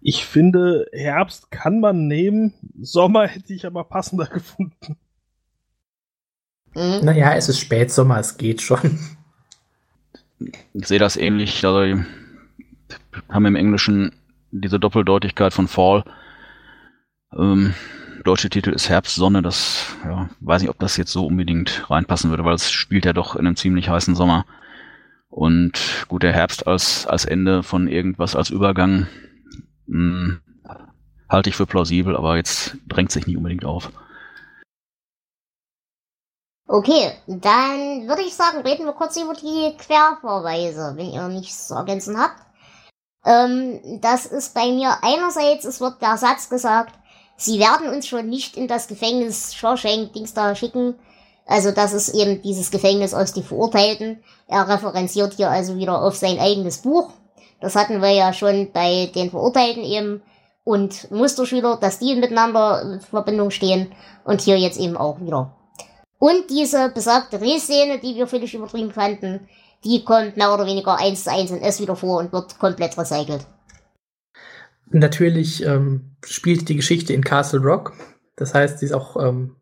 [0.00, 4.96] Ich finde, Herbst kann man nehmen, Sommer hätte ich aber passender gefunden.
[6.74, 7.00] Mhm.
[7.02, 8.98] Naja, es ist Spätsommer, es geht schon.
[10.72, 11.64] Ich sehe das ähnlich.
[11.64, 12.02] Also,
[13.28, 14.12] haben im Englischen
[14.50, 16.04] diese Doppeldeutigkeit von Fall.
[17.36, 17.74] Ähm,
[18.24, 19.42] deutsche Titel ist Herbstsonne.
[19.42, 23.12] Das ja, weiß nicht, ob das jetzt so unbedingt reinpassen würde, weil es spielt ja
[23.12, 24.46] doch in einem ziemlich heißen Sommer.
[25.30, 29.06] Und gut, der Herbst als, als Ende von irgendwas, als Übergang
[29.86, 30.40] hm,
[31.28, 33.90] halte ich für plausibel, aber jetzt drängt sich nicht unbedingt auf.
[36.66, 41.74] Okay, dann würde ich sagen, reden wir kurz über die Querverweise, wenn ihr nichts zu
[41.74, 42.40] ergänzen habt.
[43.24, 46.94] Ähm, das ist bei mir einerseits, es wird der Satz gesagt,
[47.36, 50.94] sie werden uns schon nicht in das Gefängnis Shawshank-Dings da schicken.
[51.50, 54.22] Also das ist eben dieses Gefängnis aus die Verurteilten.
[54.46, 57.10] Er referenziert hier also wieder auf sein eigenes Buch.
[57.60, 60.22] Das hatten wir ja schon bei den Verurteilten eben
[60.62, 63.90] und Musterschüler, dass die miteinander in Verbindung stehen
[64.22, 65.56] und hier jetzt eben auch wieder.
[66.20, 69.48] Und diese besagte Drehszene, die wir völlig übertrieben fanden,
[69.82, 72.96] die kommt mehr oder weniger eins zu eins in S wieder vor und wird komplett
[72.96, 73.44] recycelt.
[74.86, 77.94] Natürlich ähm, spielt die Geschichte in Castle Rock.
[78.36, 79.56] Das heißt, sie ist auch ähm,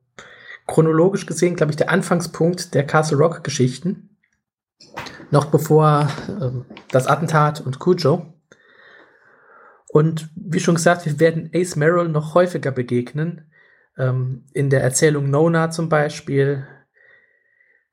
[0.69, 4.17] chronologisch gesehen, glaube ich, der Anfangspunkt der Castle Rock Geschichten.
[5.31, 8.33] Noch bevor ähm, das Attentat und Cujo.
[9.89, 13.51] Und wie schon gesagt, wir werden Ace Merrill noch häufiger begegnen.
[13.97, 16.67] Ähm, in der Erzählung Nona zum Beispiel.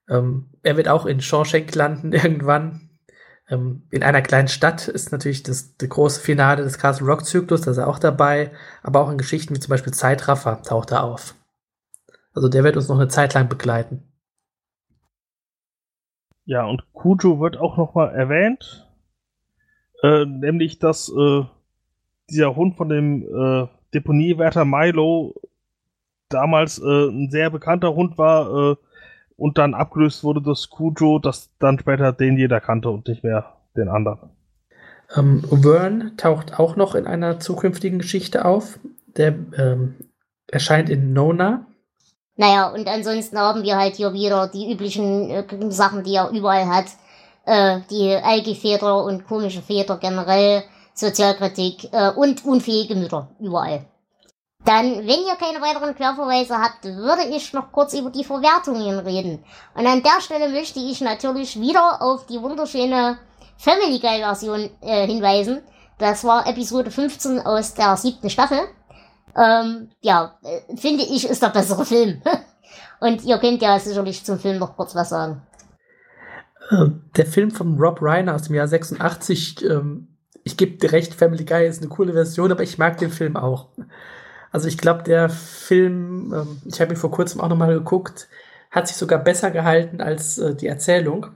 [0.09, 2.89] Ähm, er wird auch in Shawshank landen irgendwann.
[3.49, 7.61] Ähm, in einer kleinen Stadt ist natürlich das, das große Finale des Castle Rock Zyklus,
[7.61, 8.51] da ist er auch dabei.
[8.83, 11.35] Aber auch in Geschichten wie zum Beispiel Zeitraffer taucht er auf.
[12.35, 14.03] Also der wird uns noch eine Zeit lang begleiten.
[16.43, 18.87] Ja, und Kujo wird auch nochmal erwähnt.
[20.03, 21.43] Äh, nämlich, dass äh,
[22.29, 25.33] dieser Hund von dem äh, Deponiewärter Milo
[26.29, 28.75] damals äh, ein sehr bekannter Hund war äh,
[29.37, 33.53] und dann abgelöst wurde durch Cujo, das dann später den jeder kannte und nicht mehr
[33.75, 34.29] den anderen.
[35.15, 38.79] Ähm, Vern taucht auch noch in einer zukünftigen Geschichte auf.
[39.17, 39.95] Der ähm,
[40.47, 41.65] erscheint in Nona.
[42.37, 46.67] Naja, und ansonsten haben wir halt hier wieder die üblichen äh, Sachen, die er überall
[46.67, 46.85] hat.
[47.45, 50.63] Äh, die Algi-Väter und komische Väter generell,
[50.93, 53.85] Sozialkritik äh, und unfähige Mütter überall.
[54.65, 59.43] Dann, wenn ihr keine weiteren Querverweise habt, würde ich noch kurz über die Verwertungen reden.
[59.75, 63.19] Und an der Stelle möchte ich natürlich wieder auf die wunderschöne
[63.57, 65.61] Family Guy Version äh, hinweisen.
[65.99, 68.57] Das war Episode 15 aus der siebten Staffel.
[69.35, 72.21] Ähm, ja, äh, finde ich, ist der bessere Film.
[72.99, 75.41] Und ihr könnt ja sicherlich zum Film noch kurz was sagen.
[76.69, 80.07] Äh, der Film von Rob Reiner aus dem Jahr 86, ähm,
[80.43, 83.35] ich gebe dir recht, Family Guy ist eine coole Version, aber ich mag den Film
[83.35, 83.69] auch.
[84.51, 88.29] Also ich glaube, der Film, ähm, ich habe ihn vor kurzem auch nochmal geguckt,
[88.71, 91.27] hat sich sogar besser gehalten als äh, die Erzählung.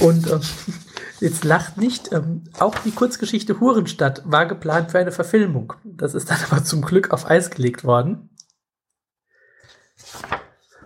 [0.00, 0.38] Und äh,
[1.20, 5.74] jetzt lacht nicht, ähm, auch die Kurzgeschichte Hurenstadt war geplant für eine Verfilmung.
[5.84, 8.30] Das ist dann aber zum Glück auf Eis gelegt worden.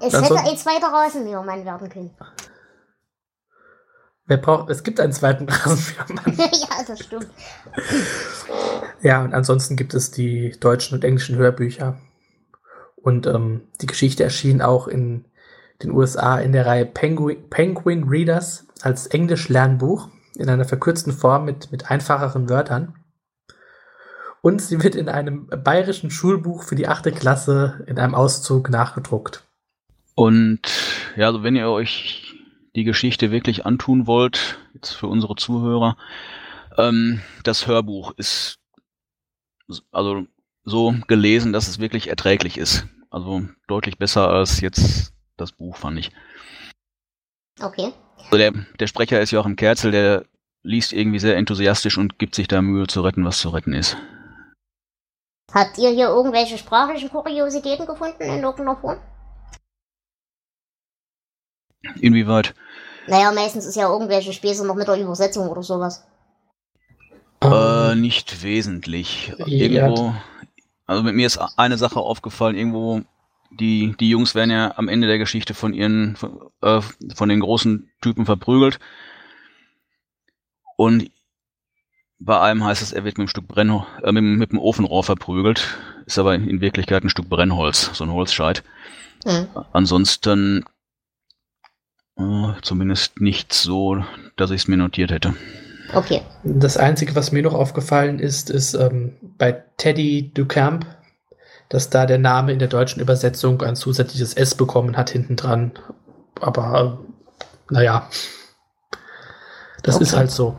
[0.00, 2.14] Es hätte ein zweiter Rasenmähermann werden können.
[4.26, 6.36] Wer braucht, es gibt einen zweiten Rasenmähermann.
[6.52, 7.28] ja, das stimmt.
[9.02, 11.98] Ja, und ansonsten gibt es die deutschen und englischen Hörbücher.
[12.96, 15.24] Und ähm, die Geschichte erschien auch in
[15.82, 20.08] den USA in der Reihe Penguin, Penguin Readers als Englisch-Lernbuch
[20.38, 22.94] in einer verkürzten Form mit, mit einfacheren Wörtern.
[24.40, 29.44] Und sie wird in einem bayerischen Schulbuch für die achte Klasse in einem Auszug nachgedruckt.
[30.14, 30.60] Und
[31.16, 32.34] ja, also wenn ihr euch
[32.76, 35.96] die Geschichte wirklich antun wollt, jetzt für unsere Zuhörer,
[36.76, 38.58] ähm, das Hörbuch ist
[39.90, 40.24] also
[40.64, 42.86] so gelesen, dass es wirklich erträglich ist.
[43.10, 46.10] Also deutlich besser als jetzt das Buch, fand ich.
[47.60, 47.92] Okay.
[48.24, 50.24] Also der, der Sprecher ist Joachim Kerzel, der
[50.62, 53.96] liest irgendwie sehr enthusiastisch und gibt sich da Mühe zu retten, was zu retten ist.
[55.52, 58.98] Habt ihr hier irgendwelche sprachlichen Kuriositäten gefunden in irgendeiner Form?
[62.00, 62.54] Inwieweit?
[63.06, 66.06] Naja, meistens ist ja irgendwelche Späße noch mit der Übersetzung oder sowas.
[67.40, 69.32] Äh, nicht wesentlich.
[69.46, 70.14] Irgendwo,
[70.86, 73.02] also mit mir ist eine Sache aufgefallen, irgendwo,
[73.50, 76.80] die, die Jungs werden ja am Ende der Geschichte von ihren, von, äh,
[77.14, 78.78] von den großen Typen verprügelt.
[80.76, 81.10] Und
[82.18, 85.04] bei einem heißt es, er wird mit einem Stück Brennholz, äh, mit, mit dem Ofenrohr
[85.04, 85.78] verprügelt.
[86.06, 88.62] Ist aber in Wirklichkeit ein Stück Brennholz, so ein Holzscheit.
[89.24, 89.48] Hm.
[89.72, 90.64] Ansonsten
[92.16, 94.04] äh, zumindest nicht so,
[94.36, 95.34] dass ich es mir notiert hätte.
[95.94, 96.22] Okay.
[96.44, 100.86] Das Einzige, was mir noch aufgefallen ist, ist ähm, bei Teddy Ducamp,
[101.68, 105.72] dass da der Name in der deutschen Übersetzung ein zusätzliches S bekommen hat hinten dran.
[106.40, 108.08] Aber äh, naja,
[109.82, 110.04] das okay.
[110.04, 110.58] ist halt so.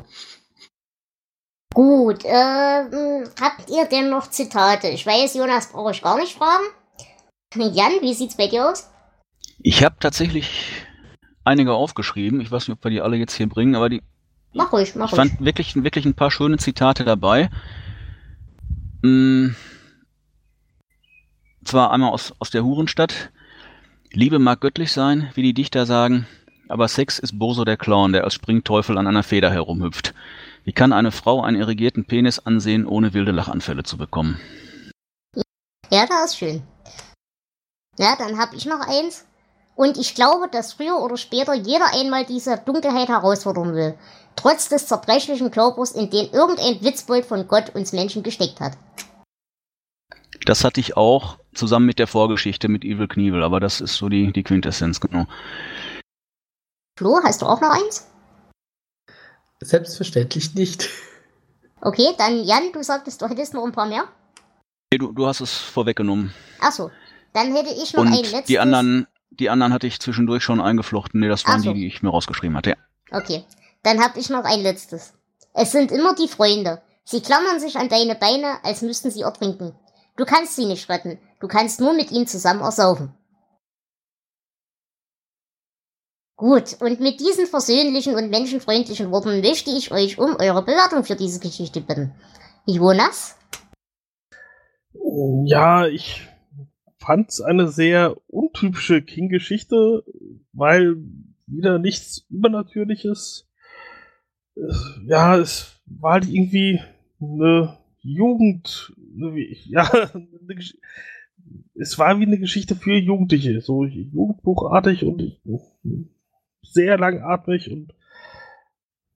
[1.74, 4.88] Gut, ähm, habt ihr denn noch Zitate?
[4.88, 6.66] Ich weiß, Jonas brauche ich gar nicht fragen.
[7.55, 8.89] Jan, wie sieht's bei dir aus?
[9.62, 10.86] Ich habe tatsächlich
[11.43, 12.41] einige aufgeschrieben.
[12.41, 14.01] Ich weiß nicht, ob wir die alle jetzt hier bringen, aber die.
[14.53, 15.30] Mach ruhig, mach ich ruhig.
[15.30, 17.49] fand wirklich, wirklich ein paar schöne Zitate dabei.
[19.03, 19.55] Hm,
[21.70, 23.32] zwar einmal aus, aus der Hurenstadt.
[24.11, 26.28] Liebe mag göttlich sein, wie die Dichter sagen,
[26.67, 30.13] aber Sex ist Boso der Clown, der als Springteufel an einer Feder herumhüpft.
[30.63, 34.39] Wie kann eine Frau einen irrigierten Penis ansehen, ohne wilde Lachanfälle zu bekommen?
[35.91, 36.63] Ja, das ist schön.
[37.97, 39.26] Ja, dann habe ich noch eins.
[39.76, 43.95] Und ich glaube, dass früher oder später jeder einmal diese Dunkelheit herausfordern will.
[44.36, 48.74] Trotz des zerbrechlichen Körpers, in den irgendein Witzbold von Gott uns Menschen gesteckt hat.
[50.45, 54.09] Das hatte ich auch zusammen mit der Vorgeschichte mit Evil Knievel, aber das ist so
[54.09, 55.25] die, die Quintessenz, genau.
[56.97, 58.07] Flo, hast du auch noch eins?
[59.61, 60.89] Selbstverständlich nicht.
[61.81, 64.03] Okay, dann Jan, du sagtest, du hättest noch ein paar mehr?
[64.91, 66.33] Nee, du, du hast es vorweggenommen.
[66.59, 66.91] Achso,
[67.31, 68.47] dann hätte ich noch Und ein letztes.
[68.47, 71.21] die anderen, die anderen hatte ich zwischendurch schon eingeflochten.
[71.21, 71.71] Nee, das waren Ach so.
[71.71, 72.71] die, die ich mir rausgeschrieben hatte.
[72.71, 73.17] Ja.
[73.17, 73.45] Okay,
[73.81, 75.13] dann habe ich noch ein letztes.
[75.53, 76.81] Es sind immer die Freunde.
[77.05, 79.73] Sie klammern sich an deine Beine, als müssten sie ertrinken.
[80.17, 81.17] Du kannst sie nicht retten.
[81.39, 83.13] Du kannst nur mit ihnen zusammen ersaufen.
[86.35, 91.15] Gut, und mit diesen versöhnlichen und menschenfreundlichen Worten möchte ich euch um eure Bewertung für
[91.15, 92.13] diese Geschichte bitten.
[92.65, 93.35] Jonas?
[95.45, 96.27] Ja, ich
[96.97, 100.03] fand's eine sehr untypische King-Geschichte,
[100.53, 100.95] weil
[101.45, 103.47] wieder nichts Übernatürliches.
[104.55, 106.79] Es- Ja, es war halt irgendwie
[107.19, 108.93] eine Jugend,
[109.65, 109.83] ja,
[110.13, 110.77] eine, Gesch-
[111.80, 115.39] es war wie eine Geschichte für Jugendliche, so Jugendbuchartig und
[116.61, 117.93] sehr langatmig und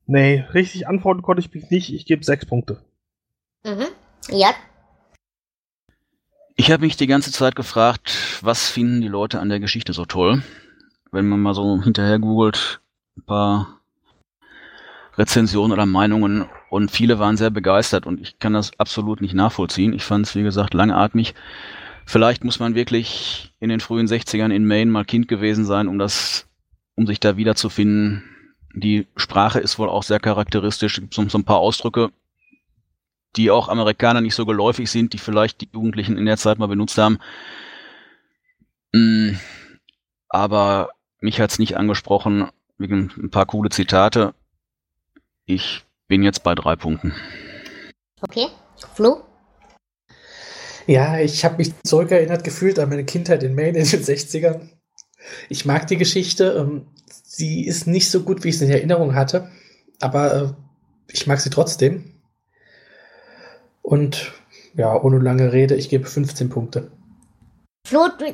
[0.05, 1.93] nee, richtig antworten konnte ich mich nicht.
[1.93, 2.81] Ich gebe sechs Punkte.
[3.65, 3.87] Mhm.
[4.29, 4.53] Ja,
[6.55, 10.05] Ich habe mich die ganze Zeit gefragt, was finden die Leute an der Geschichte so
[10.05, 10.43] toll?
[11.11, 12.79] Wenn man mal so hinterher googelt,
[13.17, 13.81] ein paar
[15.17, 19.93] Rezensionen oder Meinungen und viele waren sehr begeistert und ich kann das absolut nicht nachvollziehen.
[19.93, 21.33] Ich fand es, wie gesagt, langatmig.
[22.05, 25.97] Vielleicht muss man wirklich in den frühen 60ern in Maine mal Kind gewesen sein, um
[25.97, 26.47] das,
[26.95, 28.23] um sich da wiederzufinden.
[28.75, 32.11] Die Sprache ist wohl auch sehr charakteristisch, Es gibt so, so ein paar Ausdrücke,
[33.35, 36.67] die auch Amerikaner nicht so geläufig sind, die vielleicht die Jugendlichen in der Zeit mal
[36.67, 37.19] benutzt haben.
[38.93, 39.33] Mm,
[40.29, 40.89] Aber
[41.19, 44.33] mich hat's nicht angesprochen, wegen ein paar coole Zitate.
[45.45, 47.13] Ich bin jetzt bei drei Punkten.
[48.21, 48.47] okay.
[48.95, 49.23] Flo?
[50.87, 54.69] Ja, ich habe mich zurückerinnert gefühlt an meine Kindheit in Maine in den 60ern.
[55.49, 56.55] Ich mag die Geschichte.
[56.59, 59.49] Ähm, sie ist nicht so gut, wie ich sie in Erinnerung hatte,
[60.01, 60.49] aber äh,
[61.11, 62.13] ich mag sie trotzdem.
[63.81, 64.33] Und
[64.75, 66.91] ja, ohne lange Rede, ich gebe 15 Punkte.
[67.85, 68.33] Flo, du,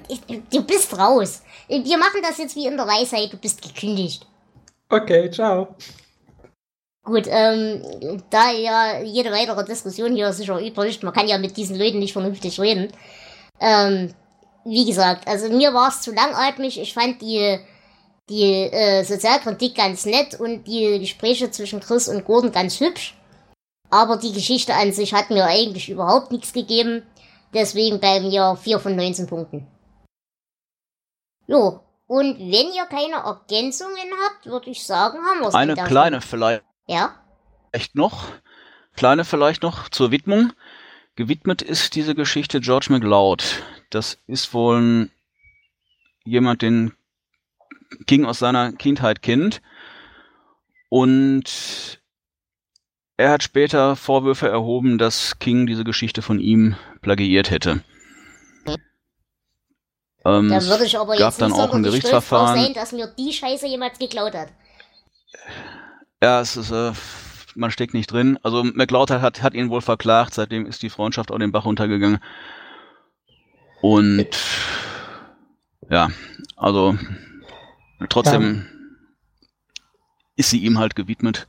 [0.52, 1.42] du bist raus.
[1.68, 3.34] Wir machen das jetzt wie in der Weisheit.
[3.34, 4.28] Du bist gekündigt.
[4.90, 5.76] Okay, ciao.
[7.10, 7.82] Gut, ähm,
[8.30, 12.14] da ja jede weitere Diskussion hier sicher übrig, man kann ja mit diesen Leuten nicht
[12.14, 12.94] vernünftig reden.
[13.60, 14.14] Ähm,
[14.64, 16.80] wie gesagt, also mir war es zu langatmig.
[16.80, 17.58] Ich fand die,
[18.30, 23.18] die äh, Sozialkritik ganz nett und die Gespräche zwischen Chris und Gordon ganz hübsch.
[23.90, 27.02] Aber die Geschichte an sich hat mir eigentlich überhaupt nichts gegeben.
[27.56, 29.66] Deswegen bei mir 4 von 19 Punkten.
[31.48, 36.22] Jo, und wenn ihr keine Ergänzungen habt, würde ich sagen, haben wir es Eine kleine
[36.22, 37.14] vielleicht Ja?
[37.94, 38.32] noch,
[38.96, 40.54] kleine vielleicht noch zur Widmung.
[41.16, 43.62] Gewidmet ist diese Geschichte George MacLeod.
[43.92, 45.12] Das ist wohl ein,
[46.26, 46.94] jemand, den
[48.08, 49.62] King aus seiner Kindheit kennt.
[50.90, 52.00] Und
[53.18, 57.84] er hat später Vorwürfe erhoben, dass King diese Geschichte von ihm plagiiert hätte.
[60.26, 62.60] Ähm, Da würde ich aber gab jetzt dann nicht auch ein Gerichtsverfahren.
[62.60, 64.50] sein, dass mir die Scheiße jemals geklaut hat.
[66.22, 66.92] Ja, es ist, äh,
[67.56, 68.38] man steckt nicht drin.
[68.44, 72.20] Also McLeod hat, hat ihn wohl verklagt, seitdem ist die Freundschaft auch den Bach runtergegangen.
[73.82, 74.28] Und
[75.90, 76.10] ja,
[76.58, 76.98] also
[78.10, 78.66] trotzdem
[80.36, 81.48] ist sie ihm halt gewidmet.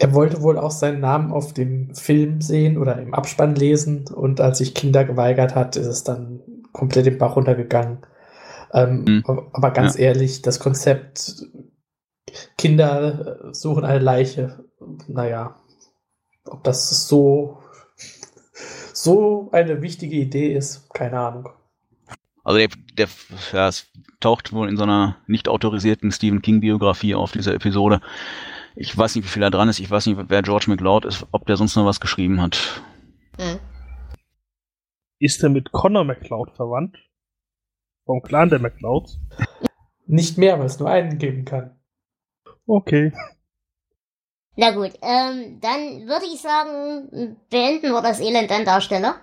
[0.00, 4.40] Er wollte wohl auch seinen Namen auf dem Film sehen oder im Abspann lesen und
[4.40, 6.40] als sich Kinder geweigert hat, ist es dann
[6.72, 7.98] komplett den Bach runtergegangen.
[8.72, 9.24] Ähm, Mhm.
[9.28, 11.46] aber, aber ganz ehrlich, das Konzept
[12.58, 14.64] Kinder äh, suchen eine Leiche,
[15.08, 15.56] naja,
[16.44, 17.62] ob das so,
[18.92, 21.48] so eine wichtige Idee ist, keine Ahnung.
[22.44, 23.08] Also der, der
[23.52, 28.00] ja, es taucht wohl in so einer nicht autorisierten Stephen King Biografie auf, diese Episode.
[28.76, 29.78] Ich weiß nicht, wie viel da dran ist.
[29.78, 32.82] Ich weiß nicht, wer George McLeod ist, ob der sonst noch was geschrieben hat.
[33.38, 33.58] Hm.
[35.18, 36.98] Ist er mit Connor McLeod verwandt?
[38.04, 39.20] Vom Clan der McLeods?
[40.06, 41.78] Nicht mehr, weil es nur einen geben kann.
[42.66, 43.12] Okay.
[44.56, 49.14] Na gut, ähm, dann würde ich sagen, beenden wir das Elend an der.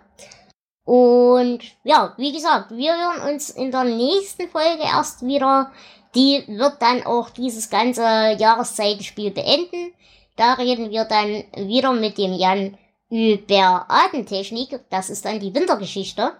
[0.83, 5.71] Und ja, wie gesagt, wir hören uns in der nächsten Folge erst wieder.
[6.15, 9.93] Die wird dann auch dieses ganze Jahreszeitenspiel beenden.
[10.35, 12.77] Da reden wir dann wieder mit dem Jan
[13.09, 14.81] über Atemtechnik.
[14.89, 16.33] Das ist dann die Wintergeschichte.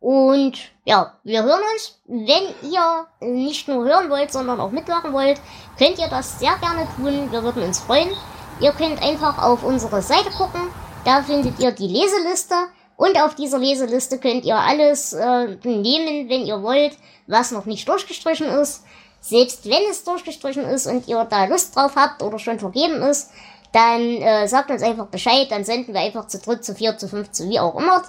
[0.00, 2.00] Und ja, wir hören uns.
[2.06, 5.40] Wenn ihr nicht nur hören wollt, sondern auch mitmachen wollt,
[5.76, 7.30] könnt ihr das sehr gerne tun.
[7.30, 8.10] Wir würden uns freuen.
[8.60, 10.60] Ihr könnt einfach auf unsere Seite gucken.
[11.04, 12.54] Da findet ihr die Leseliste.
[12.96, 16.96] Und auf dieser Leseliste könnt ihr alles äh, nehmen, wenn ihr wollt,
[17.28, 18.84] was noch nicht durchgestrichen ist.
[19.20, 23.30] Selbst wenn es durchgestrichen ist und ihr da Lust drauf habt oder schon vergeben ist,
[23.72, 27.08] dann äh, sagt uns einfach Bescheid, dann senden wir einfach zu dritt, zu vier, zu
[27.08, 28.02] fünf, zu wie auch immer.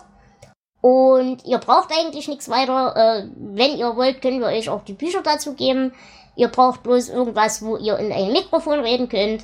[0.81, 2.95] Und ihr braucht eigentlich nichts weiter.
[2.95, 5.93] Äh, wenn ihr wollt, können wir euch auch die Bücher dazu geben.
[6.35, 9.43] Ihr braucht bloß irgendwas, wo ihr in ein Mikrofon reden könnt.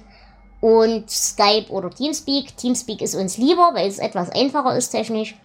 [0.62, 2.56] Und Skype oder Teamspeak.
[2.56, 5.36] Teamspeak ist uns lieber, weil es etwas einfacher ist technisch.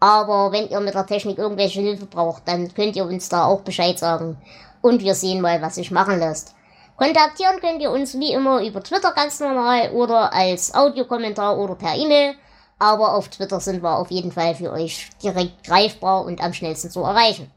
[0.00, 3.60] Aber wenn ihr mit der Technik irgendwelche Hilfe braucht, dann könnt ihr uns da auch
[3.60, 4.38] Bescheid sagen.
[4.80, 6.54] Und wir sehen mal, was sich machen lässt.
[6.96, 11.94] Kontaktieren könnt ihr uns wie immer über Twitter ganz normal oder als Audiokommentar oder per
[11.94, 12.34] E-Mail.
[12.80, 16.90] Aber auf Twitter sind wir auf jeden Fall für euch direkt greifbar und am schnellsten
[16.90, 17.50] zu erreichen.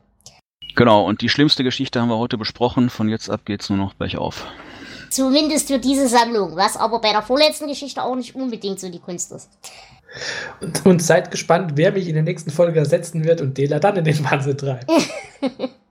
[0.76, 2.90] Genau, und die schlimmste Geschichte haben wir heute besprochen.
[2.90, 4.46] Von jetzt ab geht's nur noch bergauf.
[5.10, 9.00] Zumindest für diese Sammlung, was aber bei der vorletzten Geschichte auch nicht unbedingt so die
[9.00, 9.50] Kunst ist.
[10.62, 13.96] Und, und seid gespannt, wer mich in der nächsten Folge ersetzen wird und Dela dann
[13.96, 14.92] in den Wahnsinn treibt.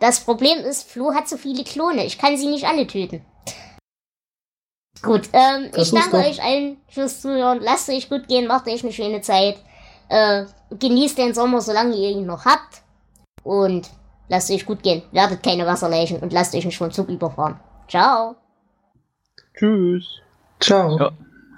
[0.00, 2.04] Das Problem ist, Flo hat so viele Klone.
[2.06, 3.24] Ich kann sie nicht alle töten.
[5.02, 7.60] Gut, ähm, ich danke euch allen fürs Zuhören.
[7.60, 9.56] Lasst euch gut gehen, macht euch eine schöne Zeit.
[10.08, 12.82] Äh, genießt den Sommer, solange ihr ihn noch habt.
[13.44, 13.88] Und
[14.28, 15.02] lasst euch gut gehen.
[15.12, 17.60] Werdet keine Wasserleichen und lasst euch nicht vom Zug überfahren.
[17.88, 18.36] Ciao.
[19.56, 20.04] Tschüss.
[20.60, 20.98] Ciao.
[20.98, 21.10] Ja.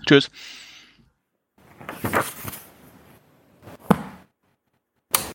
[0.07, 0.30] Tschüss.